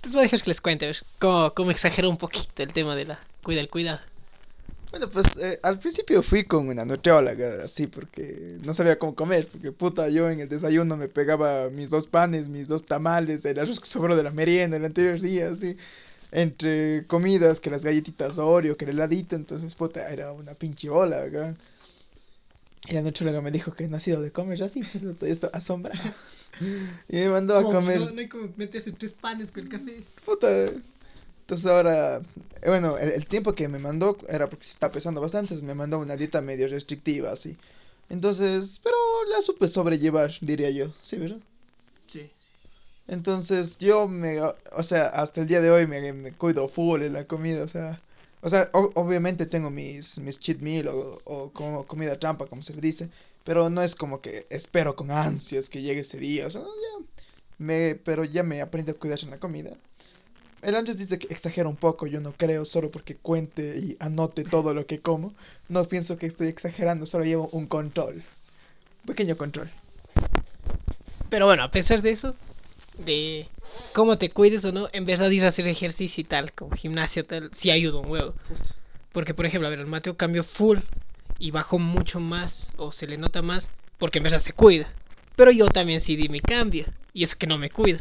Les 0.04 0.12
voy 0.12 0.22
a 0.22 0.24
dejar 0.24 0.42
que 0.42 0.50
les 0.50 0.62
cuente, 0.62 0.92
cómo, 1.18 1.54
cómo 1.54 1.72
exagero 1.72 2.10
un 2.10 2.18
poquito 2.18 2.64
el 2.64 2.74
tema 2.74 2.96
de 2.96 3.06
la 3.06 3.20
cuida 3.44 3.62
el 3.62 3.70
cuidado. 3.70 4.02
Bueno, 4.92 5.08
pues 5.08 5.28
eh, 5.38 5.60
al 5.62 5.78
principio 5.80 6.24
fui 6.24 6.46
con 6.46 6.68
una 6.68 6.84
nutrióloga, 6.84 7.64
así, 7.64 7.86
porque 7.86 8.58
no 8.64 8.74
sabía 8.74 8.98
cómo 8.98 9.14
comer, 9.14 9.48
porque 9.48 9.72
puta, 9.72 10.10
yo 10.10 10.30
en 10.30 10.40
el 10.40 10.50
desayuno 10.50 10.98
me 10.98 11.08
pegaba 11.08 11.70
mis 11.70 11.92
dos 11.92 12.08
panes, 12.08 12.50
mis 12.50 12.68
dos 12.68 12.84
tamales, 12.84 13.46
el 13.46 13.60
arroz 13.60 13.80
que 13.80 13.86
sobró 13.86 14.16
de 14.16 14.24
la 14.24 14.32
merienda 14.32 14.78
el 14.78 14.86
anterior 14.86 15.22
día, 15.22 15.50
así, 15.52 15.78
entre 16.32 17.06
comidas, 17.06 17.60
que 17.60 17.70
las 17.70 17.84
galletitas 17.84 18.40
Oreo, 18.40 18.78
que 18.78 18.86
el 18.86 18.92
heladito, 18.92 19.36
entonces, 19.36 19.76
puta, 19.76 20.12
era 20.12 20.32
una 20.32 20.56
pinche 20.56 20.90
bola, 20.90 21.24
acá. 21.24 21.56
Y 22.88 22.94
la 22.94 23.04
nutrióloga 23.04 23.42
me 23.42 23.52
dijo 23.52 23.74
que 23.74 23.88
no 23.88 23.98
ha 23.98 24.00
sido 24.00 24.22
de 24.22 24.32
comer 24.32 24.64
así, 24.64 24.82
pues 24.82 25.04
estoy 25.04 25.50
asombrado. 25.54 26.14
y 27.10 27.16
me 27.16 27.30
mandó 27.30 27.58
a 27.58 27.64
comer. 27.64 28.00
No, 28.00 28.10
no 28.10 28.20
hay 28.20 28.28
como 28.28 28.50
meterse 28.58 28.92
tres 28.92 29.14
panes 29.14 29.52
con 29.52 29.64
el 29.64 29.70
café. 29.70 30.04
Puta, 30.26 30.72
entonces 31.50 31.66
ahora, 31.66 32.22
eh, 32.62 32.68
bueno, 32.68 33.00
el, 33.00 33.26
tiempo 33.26 33.54
que 33.54 33.68
me 33.68 33.80
mandó 33.80 34.16
era 34.28 34.48
porque 34.48 34.66
se 34.66 34.74
está 34.74 34.92
pesando 34.92 35.20
bastante, 35.20 35.56
me 35.64 35.74
mandó 35.74 35.98
una 35.98 36.16
dieta 36.16 36.42
medio 36.42 36.68
restrictiva, 36.68 37.32
así. 37.32 37.58
Entonces, 38.08 38.80
pero 38.84 38.96
la 39.32 39.42
supe 39.42 39.68
sobrellevar, 39.68 40.32
diría 40.42 40.70
yo, 40.70 40.94
¿sí, 41.02 41.18
verdad? 41.18 41.40
Sí. 42.06 42.30
Entonces 43.08 43.80
yo 43.80 44.08
me, 44.08 44.40
o 44.42 44.84
sea, 44.84 45.08
hasta 45.08 45.42
el 45.42 45.48
día 45.48 45.60
de 45.60 45.72
hoy 45.72 45.88
me, 45.88 46.14
me 46.14 46.34
cuido 46.34 46.68
full 46.68 47.02
en 47.02 47.14
la 47.14 47.26
comida, 47.26 47.64
o 47.64 47.68
sea, 47.68 48.00
o 48.42 48.50
sea, 48.52 48.70
obviamente 48.74 49.48
tengo 49.48 49.72
mis, 49.72 50.20
mis 50.20 50.40
cheat 50.40 50.60
meal 50.60 50.90
o, 50.90 51.20
o 51.26 51.52
como 51.52 51.88
comida 51.88 52.20
trampa, 52.20 52.46
como 52.46 52.62
se 52.62 52.76
le 52.76 52.82
dice, 52.82 53.10
pero 53.44 53.72
no 53.72 53.82
es 53.82 53.96
como 53.96 54.22
que 54.22 54.46
espero 54.52 54.96
con 54.96 55.10
ansias 55.10 55.68
que 55.68 55.82
llegue 55.82 56.02
ese 56.02 56.20
día, 56.20 56.46
o 56.46 56.52
sea, 56.52 56.62
ya, 56.62 57.06
me, 57.58 57.96
pero 57.96 58.24
ya 58.24 58.44
me 58.44 58.62
aprendí 58.62 58.92
a 58.92 58.94
cuidar 58.94 59.20
en 59.24 59.32
la 59.32 59.40
comida. 59.40 59.76
El 60.62 60.76
Andrés 60.76 60.98
dice 60.98 61.18
que 61.18 61.34
exagera 61.34 61.70
un 61.70 61.78
poco, 61.78 62.06
yo 62.06 62.20
no 62.20 62.34
creo, 62.34 62.66
solo 62.66 62.92
porque 62.92 63.16
cuente 63.16 63.78
y 63.78 63.98
anote 64.00 64.44
todo 64.44 64.74
lo 64.74 64.86
que 64.86 65.00
como. 65.00 65.34
No 65.70 65.86
pienso 65.86 66.18
que 66.18 66.26
estoy 66.26 66.50
exagerando, 66.50 67.06
solo 67.06 67.24
llevo 67.24 67.48
un 67.54 67.66
control. 67.68 68.16
Un 68.16 69.06
pequeño 69.08 69.38
control. 69.38 69.70
Pero 71.30 71.46
bueno, 71.46 71.64
a 71.64 71.72
pesar 71.72 72.02
de 72.02 72.10
eso, 72.10 72.36
de 72.98 73.48
cómo 73.94 74.18
te 74.18 74.32
cuides 74.32 74.66
o 74.66 74.74
no, 74.74 74.90
en 74.92 75.06
verdad 75.06 75.30
ir 75.30 75.46
a 75.46 75.50
hacer 75.50 75.68
ejercicio 75.68 76.22
y 76.22 76.26
tal, 76.26 76.52
como 76.52 76.76
gimnasio 76.76 77.26
tal, 77.26 77.52
sí 77.54 77.72
ayuda 77.72 78.00
un 78.00 78.12
huevo. 78.12 78.34
Porque, 79.14 79.34
por 79.34 79.46
ejemplo, 79.46 79.68
a 79.68 79.70
ver, 79.70 79.80
el 79.80 79.88
Mateo 79.88 80.18
cambió 80.18 80.44
full 80.44 80.80
y 81.38 81.52
bajó 81.52 81.80
mucho 81.80 82.20
más, 82.20 82.74
o 82.76 82.92
se 82.92 83.08
le 83.08 83.18
nota 83.18 83.42
más, 83.42 83.70
porque 83.98 84.18
en 84.20 84.24
verdad 84.24 84.42
se 84.42 84.52
cuida. 84.52 84.90
Pero 85.38 85.52
yo 85.52 85.68
también 85.68 86.02
sí 86.02 86.18
di 86.18 86.28
mi 86.28 86.42
cambio, 86.42 86.86
y 87.14 87.24
eso 87.24 87.38
que 87.38 87.48
no 87.48 87.58
me 87.58 87.70
cuido. 87.70 88.00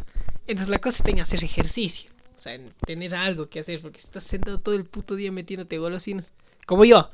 Entonces 0.48 0.68
la 0.68 0.78
cosa 0.78 1.04
es 1.04 1.14
que 1.14 1.20
hacer 1.20 1.44
ejercicio. 1.44 2.10
O 2.38 2.40
sea, 2.40 2.56
tener 2.86 3.14
algo 3.14 3.48
que 3.48 3.60
hacer, 3.60 3.80
porque 3.80 3.98
estás 3.98 4.24
sentado 4.24 4.58
todo 4.58 4.76
el 4.76 4.84
puto 4.84 5.16
día 5.16 5.32
metiéndote 5.32 5.78
golosinas. 5.78 6.26
Como 6.66 6.84
yo. 6.84 7.10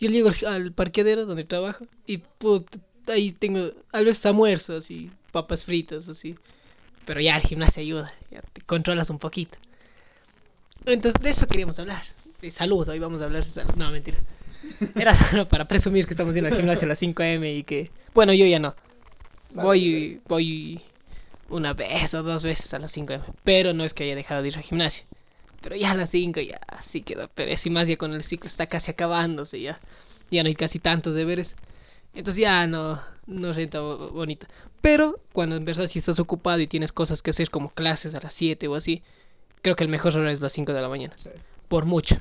Yo 0.00 0.08
llego 0.08 0.30
al 0.46 0.72
parqueadero 0.72 1.26
donde 1.26 1.42
trabajo 1.42 1.84
y 2.06 2.18
puta, 2.18 2.78
ahí 3.08 3.32
tengo 3.32 3.72
almuerzos 3.90 4.90
y 4.92 5.10
papas 5.32 5.64
fritas, 5.64 6.08
así. 6.08 6.36
Pero 7.04 7.20
ya 7.20 7.36
el 7.36 7.42
gimnasio 7.42 7.82
ayuda, 7.82 8.12
ya 8.30 8.40
te 8.42 8.60
controlas 8.60 9.10
un 9.10 9.18
poquito. 9.18 9.58
Entonces, 10.86 11.20
de 11.20 11.30
eso 11.30 11.48
queríamos 11.48 11.78
hablar. 11.80 12.02
De 12.40 12.52
salud, 12.52 12.88
hoy 12.88 13.00
vamos 13.00 13.20
a 13.20 13.24
hablar 13.24 13.44
de 13.44 13.50
salud. 13.50 13.74
No, 13.74 13.90
mentira. 13.90 14.18
Era 14.94 15.16
solo 15.30 15.48
para 15.48 15.66
presumir 15.66 16.06
que 16.06 16.12
estamos 16.12 16.34
yendo 16.34 16.50
al 16.50 16.56
gimnasio 16.56 16.86
a 16.86 16.90
las 16.90 16.98
5 17.00 17.22
am 17.22 17.44
y 17.44 17.64
que... 17.64 17.90
Bueno, 18.14 18.32
yo 18.32 18.46
ya 18.46 18.60
no. 18.60 18.76
Voy, 19.54 20.20
voy 20.28 20.80
una 21.48 21.74
vez 21.74 22.14
o 22.14 22.22
dos 22.22 22.44
veces 22.44 22.72
a 22.74 22.78
las 22.78 22.92
5 22.92 23.14
am. 23.14 23.22
Pero 23.44 23.72
no 23.72 23.84
es 23.84 23.94
que 23.94 24.04
haya 24.04 24.14
dejado 24.14 24.42
de 24.42 24.48
ir 24.48 24.56
al 24.56 24.62
gimnasio. 24.62 25.04
Pero 25.60 25.76
ya 25.76 25.90
a 25.90 25.94
las 25.94 26.10
5 26.10 26.40
ya 26.40 26.60
sí 26.88 27.02
quedó 27.02 27.28
pereza. 27.28 27.68
Y 27.68 27.72
más 27.72 27.88
ya 27.88 27.96
con 27.96 28.14
el 28.14 28.24
ciclo 28.24 28.48
está 28.48 28.66
casi 28.66 28.90
acabándose 28.90 29.60
ya. 29.60 29.80
Ya 30.30 30.42
no 30.42 30.48
hay 30.48 30.54
casi 30.54 30.78
tantos 30.78 31.14
deberes. 31.14 31.54
Entonces 32.14 32.40
ya 32.40 32.66
no, 32.66 33.02
no 33.26 33.52
renta 33.52 33.80
bonito. 33.80 34.46
Pero 34.80 35.20
cuando 35.32 35.56
en 35.56 35.64
verdad 35.64 35.86
si 35.86 35.98
estás 35.98 36.18
ocupado 36.18 36.60
y 36.60 36.66
tienes 36.66 36.92
cosas 36.92 37.22
que 37.22 37.30
hacer 37.30 37.50
como 37.50 37.70
clases 37.70 38.14
a 38.14 38.20
las 38.20 38.34
7 38.34 38.68
o 38.68 38.74
así, 38.74 39.02
creo 39.62 39.76
que 39.76 39.84
el 39.84 39.90
mejor 39.90 40.16
hora 40.16 40.32
es 40.32 40.40
las 40.40 40.52
5 40.52 40.72
de 40.72 40.82
la 40.82 40.88
mañana. 40.88 41.16
Por 41.68 41.84
mucho 41.84 42.20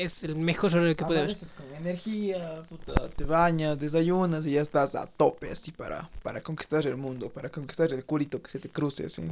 es 0.00 0.24
el 0.24 0.34
mejor 0.34 0.74
horario 0.74 0.96
que 0.96 1.04
puede 1.04 1.20
haber. 1.20 1.36
con 1.36 1.76
energía, 1.76 2.62
puta, 2.70 3.10
te 3.10 3.24
bañas, 3.24 3.78
desayunas 3.78 4.46
y 4.46 4.52
ya 4.52 4.62
estás 4.62 4.94
a 4.94 5.06
tope 5.06 5.50
así 5.50 5.72
para, 5.72 6.08
para 6.22 6.40
conquistar 6.40 6.86
el 6.86 6.96
mundo, 6.96 7.28
para 7.28 7.50
conquistar 7.50 7.92
el 7.92 8.02
culito 8.06 8.40
que 8.40 8.50
se 8.50 8.58
te 8.58 8.70
cruce 8.70 9.04
así. 9.04 9.22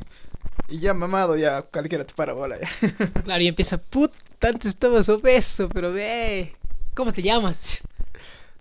Y 0.69 0.79
ya 0.81 0.93
mamado, 0.93 1.39
ya 1.39 1.63
cualquiera 1.63 2.05
te 2.05 2.13
para 2.13 2.35
bola 2.35 2.59
ya. 2.61 2.69
Claro, 3.25 3.43
y 3.43 3.49
empieza, 3.49 3.79
puta, 3.79 4.19
antes 4.43 4.73
estabas 4.73 5.09
obeso, 5.09 5.71
pero 5.71 5.91
ve, 5.91 6.55
¿cómo 6.95 7.15
te 7.15 7.23
llamas? 7.23 7.83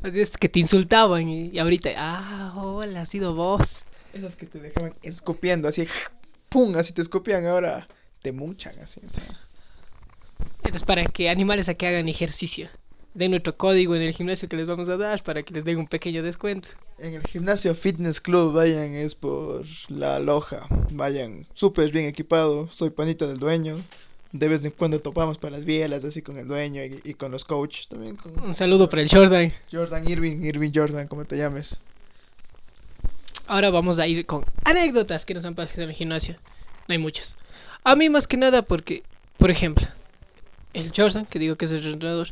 Así 0.02 0.22
es 0.22 0.30
que 0.30 0.48
te 0.48 0.60
insultaban 0.60 1.28
y, 1.28 1.60
ahorita, 1.60 1.90
ah, 1.98 2.54
hola, 2.56 3.02
ha 3.02 3.06
sido 3.06 3.34
vos. 3.34 3.68
Esas 4.14 4.38
que 4.38 4.46
te 4.46 4.60
dejaban 4.60 4.94
escupiendo 5.02 5.68
así, 5.68 5.86
pum, 6.48 6.74
así 6.78 6.94
te 6.94 7.02
escupían, 7.02 7.46
ahora 7.46 7.86
te 8.22 8.32
muchan 8.32 8.80
así, 8.80 9.02
o 9.06 9.10
sea. 9.10 9.47
Entonces, 10.58 10.84
para 10.84 11.06
que 11.06 11.29
animales 11.29 11.70
a 11.70 11.74
que 11.74 11.88
hagan 11.88 12.10
ejercicio. 12.10 12.70
Den 13.13 13.32
nuestro 13.32 13.58
código 13.58 13.96
en 13.96 14.03
el 14.03 14.13
gimnasio 14.13 14.48
que 14.48 14.58
les 14.58 14.67
vamos 14.67 14.88
a 14.89 14.98
dar 14.98 15.24
para 15.24 15.41
que 15.41 15.53
les 15.53 15.65
den 15.65 15.77
un 15.77 15.88
pequeño 15.88 16.22
descuento. 16.22 16.67
En 17.00 17.15
el 17.15 17.25
gimnasio 17.25 17.74
Fitness 17.74 18.22
Club, 18.22 18.53
vayan, 18.53 18.94
es 18.94 19.15
por 19.15 19.65
la 19.89 20.20
loja. 20.20 20.67
Vayan, 20.91 21.48
súper 21.53 21.91
bien 21.91 22.06
equipado. 22.06 22.67
Soy 22.72 22.91
panita 22.91 23.25
del 23.25 23.39
dueño. 23.39 23.77
De 24.34 24.48
vez 24.48 24.63
en 24.65 24.72
cuando 24.72 25.00
topamos 25.00 25.38
para 25.38 25.58
las 25.58 25.65
bielas, 25.65 26.03
así 26.03 26.22
con 26.22 26.38
el 26.38 26.48
dueño 26.48 26.84
y, 26.84 27.13
con 27.13 27.32
los 27.32 27.46
coaches 27.46 27.88
también. 27.88 28.17
un 28.44 28.53
saludo 28.53 28.89
para 28.89 29.01
el 29.01 29.10
Jordan. 29.10 29.51
Jordan 29.72 30.08
Irving, 30.08 30.44
Irving 30.44 30.72
Jordan, 30.75 31.08
como 31.08 31.25
te 31.25 31.38
llames. 31.38 31.79
Ahora 33.48 33.70
vamos 33.70 33.98
a 33.98 34.08
ir 34.08 34.25
con 34.25 34.44
anécdotas 34.65 35.25
que 35.25 35.34
nos 35.34 35.46
han 35.46 35.56
pasado 35.56 35.84
en 35.84 35.89
el 35.89 35.96
gimnasio. 35.96 36.36
No 36.88 36.94
hay 36.94 36.98
muchas. 36.98 37.36
A 37.84 37.96
mí 37.96 38.10
más 38.10 38.27
que 38.27 38.36
nada 38.38 38.63
porque, 38.63 39.03
por 39.38 39.50
ejemplo, 39.50 39.88
el 40.78 40.92
Jordan, 40.96 41.26
que 41.26 41.40
digo 41.40 41.56
que 41.56 41.66
es 41.66 41.72
el 41.72 41.86
entrenador, 41.86 42.30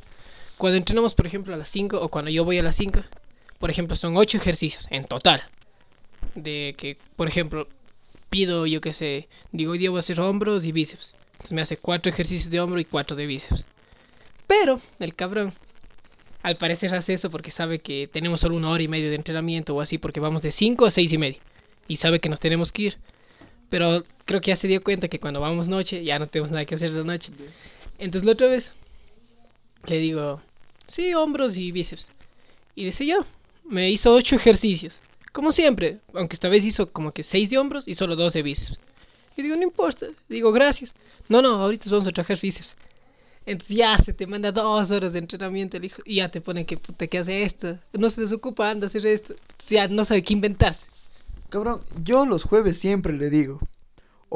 cuando 0.57 0.77
entrenamos, 0.77 1.15
por 1.15 1.25
ejemplo, 1.25 1.53
a 1.53 1.57
las 1.57 1.69
5 1.69 1.99
o 1.99 2.09
cuando 2.09 2.31
yo 2.31 2.45
voy 2.45 2.57
a 2.57 2.63
las 2.63 2.75
5, 2.75 3.01
por 3.59 3.69
ejemplo, 3.69 3.95
son 3.95 4.15
8 4.15 4.37
ejercicios 4.37 4.87
en 4.89 5.05
total. 5.05 5.43
De 6.35 6.75
que, 6.77 6.97
por 7.15 7.27
ejemplo, 7.27 7.67
pido, 8.29 8.65
yo 8.65 8.81
que 8.81 8.93
sé, 8.93 9.27
digo, 9.51 9.71
hoy 9.71 9.79
día 9.79 9.89
voy 9.89 9.97
a 9.97 9.99
hacer 9.99 10.19
hombros 10.19 10.65
y 10.65 10.71
bíceps. 10.71 11.13
Entonces 11.33 11.53
me 11.53 11.61
hace 11.61 11.77
4 11.77 12.11
ejercicios 12.11 12.49
de 12.49 12.59
hombro 12.59 12.79
y 12.79 12.85
4 12.85 13.15
de 13.15 13.25
bíceps. 13.25 13.65
Pero, 14.47 14.79
el 14.99 15.15
cabrón, 15.15 15.53
al 16.43 16.57
parecer 16.57 16.93
hace 16.93 17.13
eso 17.13 17.31
porque 17.31 17.51
sabe 17.51 17.79
que 17.79 18.07
tenemos 18.11 18.41
solo 18.41 18.55
una 18.55 18.69
hora 18.69 18.83
y 18.83 18.87
media 18.87 19.09
de 19.09 19.15
entrenamiento 19.15 19.75
o 19.75 19.81
así, 19.81 19.97
porque 19.97 20.19
vamos 20.19 20.41
de 20.41 20.51
5 20.51 20.85
a 20.85 20.91
6 20.91 21.13
y 21.13 21.17
media. 21.17 21.39
Y 21.87 21.97
sabe 21.97 22.19
que 22.19 22.29
nos 22.29 22.39
tenemos 22.39 22.71
que 22.71 22.83
ir. 22.83 22.97
Pero 23.69 24.03
creo 24.25 24.41
que 24.41 24.51
ya 24.51 24.55
se 24.55 24.67
dio 24.67 24.81
cuenta 24.81 25.07
que 25.07 25.19
cuando 25.19 25.41
vamos 25.41 25.67
noche, 25.67 26.03
ya 26.03 26.19
no 26.19 26.27
tenemos 26.27 26.51
nada 26.51 26.65
que 26.65 26.75
hacer 26.75 26.93
de 26.93 27.03
noche. 27.03 27.31
Entonces 27.97 28.25
la 28.25 28.33
otra 28.33 28.47
vez 28.47 28.71
le 29.85 29.99
digo, 29.99 30.41
sí, 30.87 31.13
hombros 31.13 31.57
y 31.57 31.71
bíceps. 31.71 32.07
Y 32.75 32.85
dice 32.85 33.05
yo, 33.05 33.25
me 33.63 33.89
hizo 33.89 34.13
8 34.13 34.35
ejercicios. 34.35 34.99
Como 35.31 35.51
siempre, 35.51 35.99
aunque 36.13 36.35
esta 36.35 36.49
vez 36.49 36.63
hizo 36.65 36.91
como 36.91 37.11
que 37.11 37.23
6 37.23 37.49
de 37.49 37.57
hombros 37.57 37.87
y 37.87 37.95
solo 37.95 38.15
2 38.15 38.33
de 38.33 38.43
bíceps. 38.43 38.79
Y 39.37 39.43
digo, 39.43 39.55
no 39.55 39.63
importa. 39.63 40.07
Digo, 40.29 40.51
gracias. 40.51 40.93
No, 41.27 41.41
no, 41.41 41.61
ahorita 41.61 41.89
vamos 41.89 42.07
a 42.07 42.11
trabajar 42.11 42.39
bíceps. 42.39 42.75
Entonces 43.45 43.77
ya 43.77 43.97
se 43.97 44.13
te 44.13 44.25
manda 44.25 44.51
dos 44.51 44.89
horas 44.89 45.13
de 45.13 45.19
entrenamiento 45.19 45.77
el 45.77 45.85
hijo, 45.85 46.01
y 46.03 46.15
ya 46.15 46.29
te 46.29 46.41
pone 46.41 46.65
que 46.65 46.77
puta 46.77 47.05
que 47.07 47.19
hace 47.19 47.43
esto. 47.43 47.77
No 47.93 48.09
se 48.09 48.21
desocupa, 48.21 48.69
anda 48.69 48.85
a 48.85 48.89
hacer 48.89 49.05
esto. 49.05 49.35
ya 49.67 49.87
no 49.87 50.03
sabe 50.03 50.23
qué 50.23 50.33
inventarse. 50.33 50.87
Cabrón, 51.49 51.81
yo 52.03 52.25
los 52.25 52.43
jueves 52.43 52.79
siempre 52.79 53.13
le 53.13 53.29
digo 53.29 53.59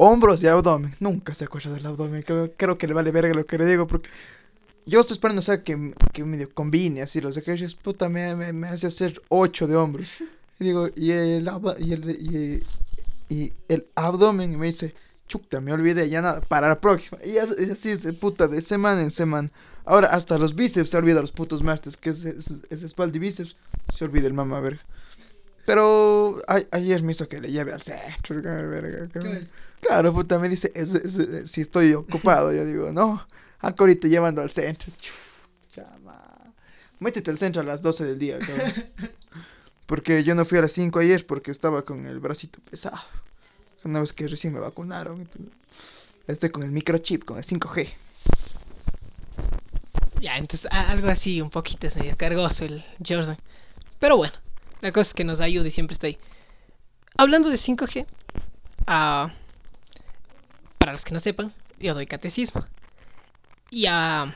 hombros 0.00 0.42
y 0.42 0.46
abdomen. 0.46 0.94
Nunca 0.98 1.34
se 1.34 1.44
acuerda 1.44 1.74
del 1.74 1.84
abdomen. 1.84 2.22
Creo, 2.22 2.78
que 2.78 2.86
le 2.86 2.94
vale 2.94 3.10
verga 3.10 3.34
lo 3.34 3.44
que 3.44 3.58
le 3.58 3.66
digo 3.66 3.86
porque 3.86 4.08
yo 4.86 5.00
estoy 5.00 5.14
esperando, 5.14 5.42
o 5.42 5.62
que, 5.62 5.94
que 6.12 6.24
medio 6.24 6.48
combine 6.54 7.02
así 7.02 7.20
los 7.20 7.36
ejercicios. 7.36 7.74
Puta, 7.74 8.08
me, 8.08 8.34
me, 8.52 8.68
hace 8.68 8.86
hacer 8.86 9.20
ocho 9.28 9.66
de 9.66 9.76
hombros. 9.76 10.08
Y 10.58 10.64
digo, 10.64 10.88
y 10.96 11.10
el, 11.10 11.50
y 11.78 11.92
el, 11.92 12.64
y, 13.28 13.52
el 13.68 13.86
abdomen 13.94 14.58
me 14.58 14.66
dice, 14.66 14.94
chuta, 15.28 15.60
me 15.60 15.72
olvidé, 15.72 16.08
ya 16.08 16.22
nada, 16.22 16.40
para 16.40 16.68
la 16.68 16.80
próxima. 16.80 17.18
Y 17.22 17.36
así 17.36 17.96
de 17.96 18.14
puta, 18.14 18.48
de 18.48 18.62
semana 18.62 19.02
en 19.02 19.10
semana. 19.10 19.50
Ahora, 19.84 20.08
hasta 20.08 20.38
los 20.38 20.54
bíceps 20.54 20.90
se 20.90 20.96
olvida 20.96 21.20
los 21.20 21.32
putos 21.32 21.62
martes, 21.62 21.98
que 21.98 22.10
es, 22.10 22.18
es, 22.70 22.82
espalda 22.82 23.16
y 23.18 23.20
bíceps. 23.20 23.54
Se 23.94 24.04
olvida 24.04 24.26
el 24.26 24.34
mamá 24.34 24.60
verga. 24.60 24.80
Pero 25.70 26.42
ayer 26.72 27.00
me 27.04 27.12
hizo 27.12 27.28
que 27.28 27.40
le 27.40 27.52
lleve 27.52 27.72
al 27.72 27.80
centro. 27.80 28.42
Claro, 29.80 30.12
puta, 30.12 30.36
me 30.40 30.48
dice, 30.48 30.72
si 31.46 31.60
estoy 31.60 31.94
ocupado, 31.94 32.52
yo 32.52 32.64
digo, 32.64 32.90
no, 32.90 33.24
acá 33.60 33.76
ahorita 33.78 34.08
llevando 34.08 34.42
al 34.42 34.50
centro. 34.50 34.92
Chama. 35.72 36.54
Métete 36.98 37.30
al 37.30 37.38
centro 37.38 37.62
a 37.62 37.64
las 37.64 37.82
12 37.82 38.04
del 38.04 38.18
día, 38.18 38.40
cabrón. 38.40 38.72
Porque 39.86 40.24
yo 40.24 40.34
no 40.34 40.44
fui 40.44 40.58
a 40.58 40.62
las 40.62 40.72
5 40.72 40.98
ayer 40.98 41.24
porque 41.24 41.52
estaba 41.52 41.82
con 41.82 42.04
el 42.06 42.18
bracito 42.18 42.58
pesado. 42.68 42.98
Una 43.84 44.00
vez 44.00 44.12
que 44.12 44.26
recién 44.26 44.52
me 44.52 44.58
vacunaron. 44.58 45.28
Estoy 46.26 46.50
con 46.50 46.64
el 46.64 46.72
microchip, 46.72 47.24
con 47.24 47.38
el 47.38 47.44
5G. 47.44 47.90
Ya, 50.20 50.36
entonces 50.36 50.68
algo 50.72 51.08
así, 51.08 51.40
un 51.40 51.50
poquito 51.50 51.86
es 51.86 51.94
medio 51.94 52.16
cargoso 52.16 52.64
el 52.64 52.84
Jordan. 53.06 53.38
Pero 54.00 54.16
bueno, 54.16 54.34
la 54.80 54.92
cosa 54.92 55.08
es 55.08 55.14
que 55.14 55.24
nos 55.24 55.40
ayuda 55.40 55.68
y 55.68 55.70
siempre 55.70 55.94
está 55.94 56.06
ahí. 56.06 56.18
Hablando 57.16 57.50
de 57.50 57.56
5G, 57.56 58.06
ah, 58.86 59.32
para 60.78 60.92
los 60.92 61.04
que 61.04 61.12
no 61.12 61.20
sepan, 61.20 61.52
yo 61.78 61.94
doy 61.94 62.06
catecismo. 62.06 62.64
Y, 63.70 63.86
uh, 63.88 64.32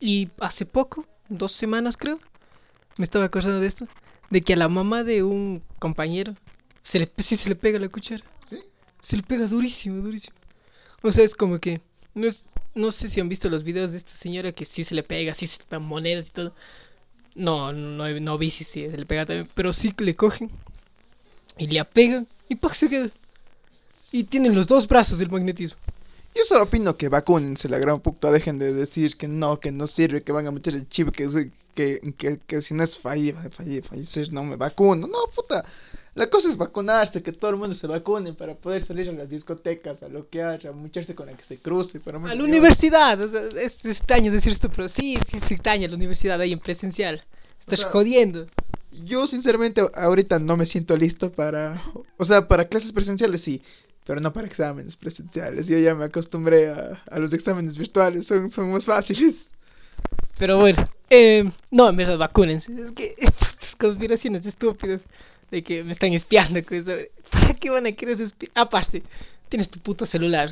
y 0.00 0.30
hace 0.40 0.66
poco, 0.66 1.06
dos 1.28 1.52
semanas 1.52 1.96
creo, 1.96 2.18
me 2.96 3.04
estaba 3.04 3.26
acordando 3.26 3.60
de 3.60 3.66
esto, 3.66 3.86
de 4.30 4.42
que 4.42 4.54
a 4.54 4.56
la 4.56 4.68
mamá 4.68 5.04
de 5.04 5.22
un 5.22 5.62
compañero 5.78 6.34
se 6.82 6.98
le, 6.98 7.10
sí 7.18 7.36
se 7.36 7.48
le 7.48 7.56
pega 7.56 7.78
la 7.78 7.88
cuchara. 7.88 8.24
¿Sí? 8.48 8.58
Se 9.02 9.16
le 9.16 9.22
pega 9.22 9.46
durísimo, 9.46 10.02
durísimo. 10.02 10.36
O 11.02 11.12
sea, 11.12 11.24
es 11.24 11.34
como 11.34 11.58
que, 11.58 11.80
no, 12.14 12.26
es, 12.26 12.44
no 12.74 12.92
sé 12.92 13.08
si 13.08 13.20
han 13.20 13.28
visto 13.28 13.48
los 13.48 13.64
videos 13.64 13.90
de 13.90 13.98
esta 13.98 14.14
señora 14.16 14.52
que 14.52 14.64
sí 14.64 14.84
se 14.84 14.94
le 14.94 15.02
pega, 15.02 15.34
sí 15.34 15.46
se 15.46 15.58
le 15.58 15.64
pegan 15.66 15.82
monedas 15.82 16.28
y 16.28 16.30
todo. 16.32 16.54
No, 17.34 17.72
no, 17.72 18.08
no 18.08 18.38
vi 18.38 18.50
si 18.50 18.64
se 18.64 18.88
le 18.96 19.06
pega 19.06 19.26
también, 19.26 19.48
pero 19.54 19.72
sí 19.72 19.92
que 19.92 20.04
le 20.04 20.14
cogen 20.14 20.50
y 21.56 21.66
le 21.66 21.78
apegan 21.80 22.26
y 22.48 22.56
¡pac! 22.56 22.74
se 22.74 22.88
queda. 22.88 23.10
Y 24.12 24.24
tienen 24.24 24.54
los 24.54 24.66
dos 24.66 24.88
brazos 24.88 25.18
del 25.18 25.30
magnetismo. 25.30 25.78
Yo 26.34 26.44
solo 26.44 26.64
opino 26.64 26.96
que 26.96 27.08
vacúnense 27.08 27.68
la 27.68 27.78
gran 27.78 28.00
puta. 28.00 28.30
Dejen 28.30 28.58
de 28.58 28.72
decir 28.72 29.16
que 29.16 29.28
no, 29.28 29.60
que 29.60 29.72
no 29.72 29.86
sirve, 29.86 30.22
que 30.22 30.32
van 30.32 30.46
a 30.46 30.50
meter 30.50 30.74
el 30.74 30.88
chip, 30.88 31.10
que, 31.10 31.50
que, 31.74 32.14
que, 32.16 32.38
que 32.46 32.62
si 32.62 32.74
no 32.74 32.84
es 32.84 32.98
fallir, 32.98 33.36
fallir, 33.50 33.82
fallecer, 33.84 34.32
no 34.32 34.44
me 34.44 34.56
vacuno. 34.56 35.06
No, 35.06 35.18
puta. 35.34 35.64
La 36.14 36.28
cosa 36.28 36.48
es 36.48 36.56
vacunarse, 36.56 37.22
que 37.22 37.32
todo 37.32 37.50
el 37.50 37.56
mundo 37.56 37.74
se 37.74 37.86
vacune 37.86 38.32
para 38.32 38.54
poder 38.54 38.82
salir 38.82 39.08
a 39.08 39.12
las 39.12 39.30
discotecas, 39.30 40.02
a 40.02 40.08
lo 40.08 40.28
que 40.28 40.42
haya, 40.42 40.70
a 40.70 40.72
mucharse 40.72 41.14
con 41.14 41.26
la 41.26 41.34
que 41.34 41.44
se 41.44 41.58
cruce. 41.58 42.00
Para 42.00 42.18
a 42.18 42.34
la 42.34 42.42
universidad. 42.44 43.20
es 43.56 43.84
extraño 43.84 44.32
decir 44.32 44.52
esto, 44.52 44.68
pero 44.68 44.88
sí, 44.88 45.16
sí 45.26 45.36
es 45.36 45.50
extraño 45.50 45.88
la 45.88 45.94
universidad 45.94 46.40
ahí 46.40 46.52
en 46.52 46.58
presencial. 46.58 47.22
Estás 47.60 47.84
jodiendo. 47.84 48.46
Yo 49.04 49.28
sinceramente 49.28 49.82
ahorita 49.94 50.40
no 50.40 50.56
me 50.56 50.66
siento 50.66 50.96
listo 50.96 51.30
para... 51.30 51.80
O 52.16 52.24
sea, 52.24 52.48
para 52.48 52.64
clases 52.64 52.92
presenciales 52.92 53.42
sí 53.42 53.62
pero 54.06 54.20
no 54.20 54.32
para 54.32 54.48
exámenes 54.48 54.96
presenciales. 54.96 55.68
Yo 55.68 55.78
ya 55.78 55.94
me 55.94 56.06
acostumbré 56.06 56.70
a, 56.70 57.00
a 57.08 57.18
los 57.20 57.32
exámenes 57.32 57.78
virtuales, 57.78 58.26
son, 58.26 58.50
son 58.50 58.72
más 58.72 58.84
fáciles. 58.84 59.46
Pero 60.36 60.58
bueno, 60.58 60.88
eh, 61.10 61.48
no, 61.70 61.88
en 61.88 61.96
verdad, 61.96 62.18
vacúnense. 62.18 62.72
Es 62.72 62.90
que 62.92 63.14
conspiraciones 63.78 64.46
estúpidas 64.46 65.02
de 65.50 65.62
que 65.62 65.84
me 65.84 65.92
están 65.92 66.12
espiando. 66.12 66.60
¿Para 67.30 67.54
qué 67.54 67.70
van 67.70 67.86
a 67.86 67.92
querer 67.92 68.20
espiar? 68.20 68.52
Aparte, 68.54 69.02
tienes 69.48 69.68
tu 69.68 69.78
puto 69.80 70.06
celular. 70.06 70.50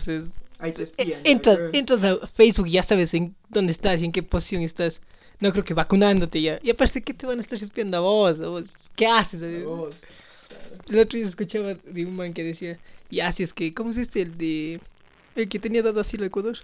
Ahí 0.58 0.72
te 0.72 0.82
espían. 0.82 1.20
entras, 1.24 1.58
entras 1.72 2.02
a 2.02 2.26
Facebook 2.26 2.66
y 2.66 2.72
ya 2.72 2.82
sabes 2.82 3.14
en 3.14 3.34
dónde 3.48 3.72
estás 3.72 4.02
y 4.02 4.04
en 4.04 4.12
qué 4.12 4.22
posición 4.22 4.62
estás. 4.62 5.00
No 5.40 5.52
creo 5.52 5.64
que 5.64 5.74
vacunándote 5.74 6.42
ya. 6.42 6.58
Y 6.62 6.70
aparte, 6.70 7.02
¿qué 7.02 7.14
te 7.14 7.26
van 7.26 7.38
a 7.38 7.42
estar 7.42 7.62
espiando 7.62 7.96
a 7.96 8.00
vos? 8.00 8.40
¿A 8.40 8.48
vos? 8.48 8.64
¿Qué 8.96 9.06
haces? 9.06 9.40
A 9.42 9.64
vos. 9.64 9.94
El 10.88 10.98
otro 10.98 11.18
día 11.18 11.28
escuchaba 11.28 11.74
de 11.74 12.06
un 12.06 12.16
man 12.16 12.32
que 12.32 12.42
decía, 12.42 12.78
y 13.10 13.20
así 13.20 13.42
es 13.42 13.52
que, 13.52 13.72
¿cómo 13.72 13.90
es 13.90 13.98
este? 13.98 14.22
El 14.22 14.36
de. 14.36 14.80
El 15.36 15.48
que 15.48 15.58
tenía 15.58 15.82
dado 15.82 16.00
asilo 16.00 16.24
a 16.24 16.26
Ecuador. 16.26 16.58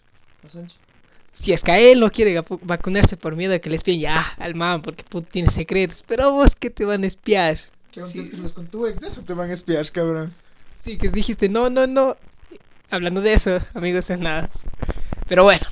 Si 1.33 1.53
es 1.53 1.63
que 1.63 1.73
a 1.73 1.79
él 1.79 2.01
no 2.01 2.11
quiere 2.11 2.41
vacunarse 2.63 3.17
por 3.17 3.37
miedo 3.37 3.55
a 3.55 3.59
que 3.59 3.71
le 3.71 3.77
espien 3.77 4.01
ya 4.01 4.35
al 4.39 4.55
man, 4.55 4.83
porque 4.83 5.05
tiene 5.31 5.51
secretos. 5.51 6.03
Pero 6.07 6.33
vos, 6.33 6.55
¿qué 6.55 6.71
te 6.71 6.85
van 6.85 7.05
a 7.05 7.07
espiar? 7.07 7.59
¿Qué 7.95 8.05
sí. 8.07 8.29
que 8.29 8.37
los 8.37 8.53
con 8.53 8.67
tu 8.67 8.87
ex? 8.87 9.03
Eso 9.03 9.23
te 9.23 9.35
van 9.35 9.51
a 9.51 9.55
espiar, 9.55 9.91
cabrón. 9.91 10.35
Sí, 10.85 10.99
que 10.99 11.09
dijiste, 11.09 11.49
no, 11.49 11.71
no, 11.71 11.87
no. 11.87 12.17
Hablando 12.91 13.21
de 13.21 13.35
eso, 13.35 13.61
amigos, 13.73 14.11
es 14.11 14.19
nada. 14.19 14.51
Pero 15.29 15.45
bueno. 15.45 15.67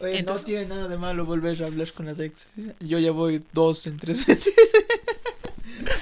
Oye, 0.00 0.22
no 0.22 0.38
tiene 0.38 0.66
nada 0.66 0.88
de 0.88 0.96
malo 0.96 1.26
volver 1.26 1.62
a 1.62 1.66
hablar 1.66 1.92
con 1.92 2.06
las 2.06 2.18
ex. 2.18 2.46
Yo 2.80 2.98
ya 2.98 3.10
voy 3.10 3.42
dos 3.52 3.86
en 3.86 3.98
tres 3.98 4.24
veces. 4.26 4.54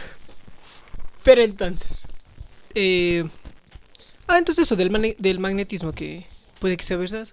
Pero 1.25 1.43
entonces. 1.43 1.89
Eh, 2.75 3.25
Ah, 4.29 4.39
entonces 4.39 4.65
eso 4.65 4.77
del, 4.77 5.17
del 5.19 5.39
magnetismo 5.39 5.93
que 5.93 6.27
puede 6.59 6.77
que 6.77 6.85
sea 6.85 6.97
verdad. 6.97 7.29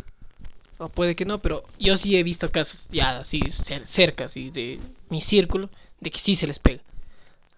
O 0.78 0.90
puede 0.90 1.16
que 1.16 1.26
no, 1.26 1.42
pero 1.42 1.64
yo 1.80 1.98
sí 1.98 2.18
he 2.18 2.24
visto 2.24 2.52
casos 2.52 2.88
ya 2.92 3.20
así 3.20 3.40
cerca 3.86 4.26
así 4.26 4.50
de 4.50 4.80
mi 5.10 5.22
círculo 5.22 5.70
de 6.02 6.12
que 6.12 6.20
sí 6.20 6.36
se 6.36 6.48
les 6.48 6.60
pega. 6.60 6.82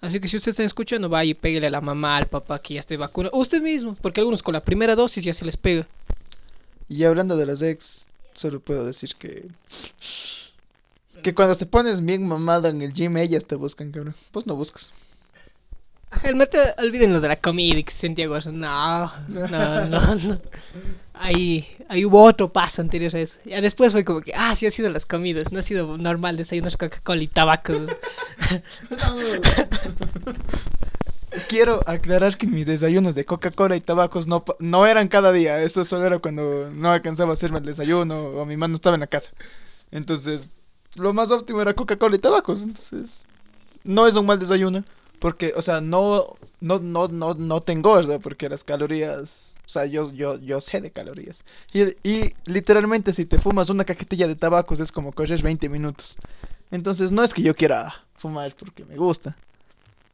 Así 0.01 0.19
que 0.19 0.27
si 0.27 0.37
usted 0.37 0.51
está 0.51 0.63
escuchando, 0.63 1.09
vaya 1.09 1.31
y 1.31 1.33
pégale 1.33 1.67
a 1.67 1.71
la 1.71 1.81
mamá, 1.81 2.17
al 2.17 2.27
papá 2.27 2.59
que 2.59 2.75
ya 2.75 2.79
esté 2.79 2.97
vacunado. 2.97 3.35
Usted 3.37 3.61
mismo, 3.61 3.95
porque 4.01 4.19
algunos 4.19 4.43
con 4.43 4.53
la 4.53 4.63
primera 4.63 4.95
dosis 4.95 5.23
ya 5.23 5.33
se 5.33 5.45
les 5.45 5.57
pega. 5.57 5.87
Y 6.87 7.03
hablando 7.03 7.37
de 7.37 7.45
las 7.45 7.61
ex, 7.61 8.05
solo 8.33 8.59
puedo 8.59 8.85
decir 8.85 9.15
que. 9.15 9.47
Que 11.23 11.33
cuando 11.33 11.55
te 11.55 11.65
pones 11.65 12.03
bien 12.03 12.27
mamada 12.27 12.69
en 12.69 12.81
el 12.81 12.93
gym, 12.93 13.17
ellas 13.17 13.45
te 13.45 13.55
buscan, 13.55 13.91
cabrón. 13.91 14.15
Pues 14.31 14.45
no 14.45 14.55
buscas. 14.55 14.91
El 16.23 16.35
mate, 16.35 16.57
olvídenlo 16.77 17.21
de 17.21 17.27
la 17.27 17.35
comida 17.37 17.81
que 17.83 18.27
gozo. 18.27 18.51
No, 18.51 19.11
no, 19.27 19.47
no, 19.85 20.15
no. 20.15 20.41
Ahí, 21.13 21.67
ahí 21.87 22.03
hubo 22.05 22.23
otro 22.23 22.51
paso 22.51 22.81
anterior 22.81 23.15
a 23.15 23.19
eso. 23.19 23.35
Ya 23.45 23.61
después 23.61 23.91
fue 23.91 24.03
como 24.03 24.21
que, 24.21 24.33
ah, 24.35 24.55
sí 24.55 24.65
ha 24.65 24.71
sido 24.71 24.89
las 24.89 25.05
comidas. 25.05 25.51
No 25.51 25.59
ha 25.59 25.63
sido 25.63 25.97
normal 25.97 26.37
desayunar 26.37 26.77
Coca-Cola 26.77 27.23
y 27.23 27.27
tabaco. 27.27 27.73
Quiero 31.49 31.81
aclarar 31.85 32.37
que 32.37 32.47
mis 32.47 32.65
desayunos 32.65 33.13
de 33.13 33.25
Coca-Cola 33.25 33.75
y 33.75 33.81
tabacos 33.81 34.25
no, 34.25 34.45
no 34.59 34.85
eran 34.87 35.07
cada 35.07 35.31
día. 35.31 35.61
Eso 35.61 35.83
solo 35.83 36.05
era 36.05 36.19
cuando 36.19 36.69
no 36.71 36.91
alcanzaba 36.91 37.31
a 37.31 37.33
hacerme 37.33 37.59
el 37.59 37.65
desayuno 37.65 38.29
o 38.29 38.45
mi 38.45 38.57
mano 38.57 38.75
estaba 38.75 38.95
en 38.95 39.01
la 39.01 39.07
casa. 39.07 39.31
Entonces, 39.91 40.41
lo 40.95 41.13
más 41.13 41.31
óptimo 41.31 41.61
era 41.61 41.73
Coca-Cola 41.73 42.15
y 42.15 42.19
tabacos. 42.19 42.61
Entonces, 42.61 43.09
no 43.83 44.07
es 44.07 44.15
un 44.15 44.25
mal 44.25 44.39
desayuno. 44.39 44.83
Porque, 45.19 45.53
o 45.55 45.61
sea, 45.61 45.81
no, 45.81 46.35
no, 46.61 46.79
no, 46.79 47.07
no, 47.07 47.33
no 47.33 47.61
te 47.61 47.71
engorda 47.71 48.19
porque 48.19 48.49
las 48.49 48.63
calorías, 48.63 49.53
o 49.65 49.69
sea, 49.69 49.85
yo, 49.85 50.11
yo, 50.11 50.39
yo 50.39 50.61
sé 50.61 50.81
de 50.81 50.91
calorías. 50.91 51.43
Y, 51.73 51.83
y 52.07 52.33
literalmente 52.45 53.13
si 53.13 53.25
te 53.25 53.37
fumas 53.37 53.69
una 53.69 53.85
cajetilla 53.85 54.27
de 54.27 54.35
tabacos 54.35 54.79
es 54.79 54.91
como 54.91 55.11
correr 55.11 55.41
20 55.41 55.69
minutos. 55.69 56.17
Entonces 56.71 57.11
no 57.11 57.23
es 57.23 57.33
que 57.33 57.41
yo 57.41 57.55
quiera 57.55 57.93
fumar 58.17 58.53
porque 58.57 58.85
me 58.85 58.97
gusta. 58.97 59.35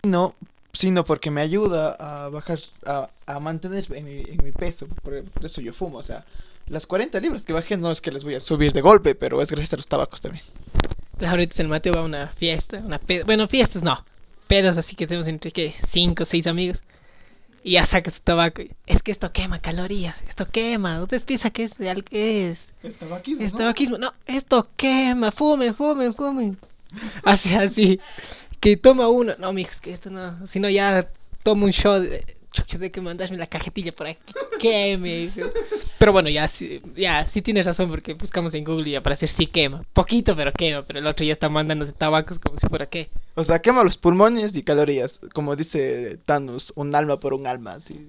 No, 0.03 0.35
sino 0.73 1.03
porque 1.05 1.31
me 1.31 1.41
ayuda 1.41 1.95
a 1.99 2.29
bajar, 2.29 2.59
a, 2.85 3.09
a 3.25 3.39
mantener 3.39 3.85
en 3.91 4.05
mi, 4.05 4.51
peso. 4.51 4.87
Por 5.03 5.23
eso 5.43 5.61
yo 5.61 5.73
fumo, 5.73 5.99
o 5.99 6.03
sea, 6.03 6.25
las 6.67 6.87
40 6.87 7.19
libras 7.19 7.43
que 7.43 7.53
bajé 7.53 7.77
no 7.77 7.91
es 7.91 8.01
que 8.01 8.11
les 8.11 8.23
voy 8.23 8.35
a 8.35 8.39
subir 8.39 8.71
de 8.73 8.81
golpe, 8.81 9.15
pero 9.15 9.41
es 9.41 9.49
gracias 9.49 9.73
a 9.73 9.77
los 9.77 9.87
tabacos 9.87 10.21
también. 10.21 10.43
ahorita 11.25 11.61
el 11.61 11.67
Mateo 11.67 11.93
va 11.93 12.01
a 12.01 12.03
una 12.03 12.27
fiesta, 12.29 12.77
una 12.77 12.97
peda. 12.99 13.25
Bueno, 13.25 13.47
fiestas 13.47 13.83
no. 13.83 14.03
Pedas 14.51 14.77
así 14.77 14.97
que 14.97 15.07
tenemos 15.07 15.29
entre 15.29 15.51
que 15.51 15.73
cinco 15.91 16.23
o 16.23 16.25
seis 16.25 16.45
amigos. 16.45 16.81
Y 17.63 17.71
ya 17.73 17.85
saca 17.85 18.11
su 18.11 18.19
tabaco. 18.19 18.61
Es 18.85 19.01
que 19.01 19.13
esto 19.13 19.31
quema 19.31 19.59
calorías. 19.59 20.21
Esto 20.27 20.45
quema. 20.45 21.01
Ustedes 21.01 21.23
piensan 21.23 21.51
que 21.51 21.63
es. 21.63 21.71
Es, 22.11 22.59
Es 22.83 22.97
tabaquismo. 22.99 23.45
es 23.45 23.53
¿no? 23.53 23.59
tabaquismo. 23.59 23.97
No, 23.97 24.13
esto 24.25 24.67
quema. 24.75 25.31
Fumen, 25.31 25.73
fumen, 25.73 26.13
fumen. 26.13 26.57
Así, 27.23 27.53
así. 27.53 28.01
Que 28.59 28.75
toma 28.75 29.07
uno. 29.07 29.35
No, 29.39 29.53
mijo, 29.53 29.71
es 29.71 29.79
que 29.79 29.93
esto 29.93 30.09
no. 30.09 30.45
Si 30.47 30.59
no, 30.59 30.69
ya 30.69 31.07
tomo 31.43 31.63
un 31.63 31.71
shot. 31.71 32.03
Chucha, 32.51 32.77
de 32.77 32.91
que 32.91 32.99
mandarme 32.99 33.37
la 33.37 33.47
cajetilla 33.47 33.93
por 33.93 34.07
aquí. 34.07 34.33
Queme. 34.59 35.31
Pero 35.97 36.11
bueno, 36.11 36.29
ya, 36.29 36.47
sí- 36.49 36.81
ya, 36.95 37.27
sí 37.29 37.41
tienes 37.41 37.65
razón 37.65 37.89
porque 37.89 38.13
buscamos 38.13 38.53
en 38.53 38.65
Google 38.65 38.89
y 38.89 38.91
ya 38.93 39.01
para 39.01 39.15
decir 39.15 39.29
sí 39.29 39.47
quema. 39.47 39.83
Poquito, 39.93 40.35
pero 40.35 40.51
quema. 40.51 40.81
Pero 40.83 40.99
el 40.99 41.07
otro 41.07 41.25
ya 41.25 41.31
está 41.33 41.47
mandándose 41.47 41.93
tabacos 41.93 42.39
como 42.39 42.59
si 42.59 42.67
fuera 42.67 42.87
qué. 42.87 43.09
O 43.35 43.43
sea, 43.45 43.59
quema 43.61 43.83
los 43.85 43.95
pulmones 43.95 44.53
y 44.55 44.63
calorías. 44.63 45.19
Como 45.33 45.55
dice 45.55 46.19
Thanos, 46.25 46.73
un 46.75 46.93
alma 46.93 47.19
por 47.21 47.33
un 47.33 47.47
alma. 47.47 47.73
Así. 47.75 48.05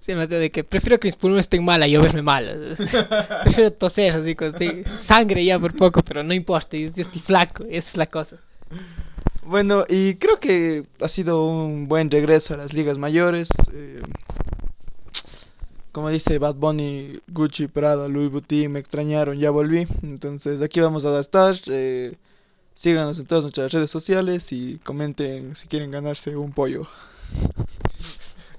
Sí, 0.00 0.14
Mateo, 0.14 0.38
de 0.38 0.50
que 0.50 0.64
prefiero 0.64 0.98
que 0.98 1.08
mis 1.08 1.16
pulmones 1.16 1.44
estén 1.44 1.62
mal 1.62 1.82
a 1.82 1.86
yo 1.86 2.00
verme 2.00 2.22
mal. 2.22 2.76
prefiero 3.42 3.70
toser 3.74 4.14
así, 4.14 4.34
con 4.34 4.54
sangre 5.00 5.44
ya 5.44 5.58
por 5.58 5.76
poco, 5.76 6.02
pero 6.02 6.22
no 6.22 6.32
importa, 6.32 6.78
yo, 6.78 6.88
yo 6.94 7.02
estoy 7.02 7.20
flaco, 7.20 7.64
esa 7.68 7.90
es 7.90 7.96
la 7.98 8.06
cosa. 8.06 8.36
Bueno, 9.48 9.84
y 9.88 10.16
creo 10.16 10.40
que 10.40 10.84
ha 11.00 11.08
sido 11.08 11.46
un 11.46 11.88
buen 11.88 12.10
regreso 12.10 12.54
a 12.54 12.56
las 12.58 12.72
ligas 12.72 12.98
mayores. 12.98 13.70
eh, 13.72 14.02
como 15.92 16.10
dice 16.10 16.38
Bad 16.38 16.54
Bunny, 16.56 17.18
Gucci, 17.28 17.66
Prada, 17.66 18.08
Louis 18.08 18.30
Vuitton, 18.30 18.70
me 18.72 18.78
extrañaron, 18.78 19.38
ya 19.38 19.50
volví. 19.50 19.86
Entonces 20.02 20.62
aquí 20.62 20.80
vamos 20.80 21.04
a 21.04 21.18
estar. 21.18 21.56
eh, 21.68 22.14
síganos 22.74 23.18
en 23.18 23.26
todas 23.26 23.44
nuestras 23.44 23.72
redes 23.72 23.90
sociales 23.90 24.52
y 24.52 24.78
comenten 24.84 25.56
si 25.56 25.68
quieren 25.68 25.90
ganarse 25.90 26.36
un 26.36 26.52
pollo. 26.52 26.86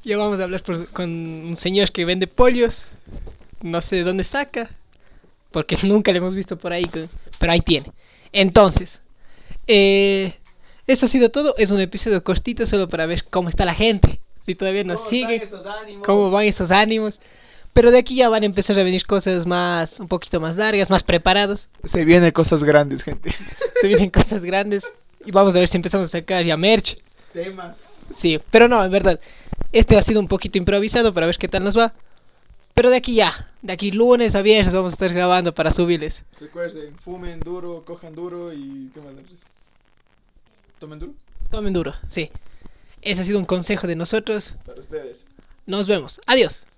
Ya 0.04 0.18
vamos 0.18 0.40
a 0.40 0.46
hablar 0.46 0.64
por- 0.64 0.88
con 0.90 1.10
un 1.10 1.58
señor 1.58 1.92
que 1.92 2.06
vende 2.06 2.26
pollos, 2.26 2.84
no 3.62 3.82
sé 3.82 3.98
de 3.98 4.04
dónde 4.04 4.24
saca, 4.24 4.70
porque 5.52 5.78
nunca 5.84 6.12
le 6.12 6.20
hemos 6.20 6.36
visto 6.36 6.58
por 6.58 6.74
ahí, 6.74 6.90
pero 7.40 7.52
ahí 7.52 7.62
tiene. 7.62 7.92
Entonces, 8.32 9.02
eh, 9.68 10.36
esto 10.90 11.06
ha 11.06 11.10
sido 11.10 11.30
todo, 11.30 11.54
es 11.58 11.70
un 11.70 11.80
episodio 11.80 12.24
cortito 12.24 12.66
solo 12.66 12.90
para 12.90 13.06
ver 13.06 13.24
cómo 13.30 13.48
está 13.48 13.64
la 13.64 13.76
gente, 13.76 14.20
si 14.46 14.56
todavía 14.56 14.84
nos 14.84 15.08
sigue. 15.08 15.48
cómo 16.04 16.32
van 16.32 16.46
esos 16.46 16.72
ánimos. 16.72 17.20
Pero 17.74 17.92
de 17.92 18.00
aquí 18.00 18.16
ya 18.16 18.28
van 18.30 18.42
a 18.42 18.48
empezar 18.48 18.80
a 18.80 18.84
venir 18.84 19.06
cosas 19.06 19.46
más, 19.46 20.00
un 20.00 20.08
poquito 20.08 20.40
más 20.42 20.58
largas, 20.58 20.90
más 20.90 21.04
preparadas. 21.04 21.70
Se 21.84 22.04
vienen 22.04 22.32
cosas 22.32 22.64
grandes, 22.64 23.04
gente. 23.04 23.36
Se 23.80 23.88
vienen 23.88 24.10
cosas 24.10 24.42
grandes. 24.42 24.84
Y 25.24 25.32
vamos 25.32 25.56
a 25.56 25.60
ver 25.60 25.68
si 25.68 25.78
empezamos 25.78 26.08
a 26.08 26.12
sacar 26.12 26.44
ya 26.44 26.58
merch. 26.58 26.98
Temas. 27.32 27.78
Sí, 28.16 28.40
pero 28.50 28.68
no, 28.68 28.84
en 28.84 28.92
verdad. 28.92 29.20
Este 29.72 29.96
ha 29.96 30.02
sido 30.02 30.20
un 30.20 30.28
poquito 30.28 30.58
improvisado 30.58 31.14
para 31.14 31.28
ver 31.28 31.38
qué 31.38 31.48
tal 31.48 31.64
nos 31.64 31.78
va. 31.78 31.94
Pero 32.74 32.90
de 32.90 32.98
aquí 32.98 33.14
ya, 33.14 33.52
de 33.62 33.74
aquí 33.74 33.92
lunes 33.92 34.34
a 34.34 34.42
viernes 34.42 34.74
vamos 34.74 34.94
a 34.94 34.96
estar 34.96 35.14
grabando 35.14 35.54
para 35.54 35.72
subirles. 35.72 36.20
Recuerden, 36.40 36.98
fumen 36.98 37.40
duro, 37.42 37.84
cojan 37.86 38.16
duro 38.16 38.52
y... 38.52 38.90
¿Qué 38.94 39.02
más 39.02 39.14
¿Tomen 40.80 41.00
duro? 41.00 41.14
Tomen 41.52 41.74
duro, 41.74 41.94
sí. 42.10 42.32
Ese 43.02 43.22
ha 43.22 43.26
sido 43.26 43.40
un 43.40 43.46
consejo 43.46 43.86
de 43.86 43.96
nosotros. 43.96 44.54
Para 44.66 44.80
ustedes. 44.80 45.18
Nos 45.66 45.88
vemos. 45.88 46.22
Adiós. 46.26 46.69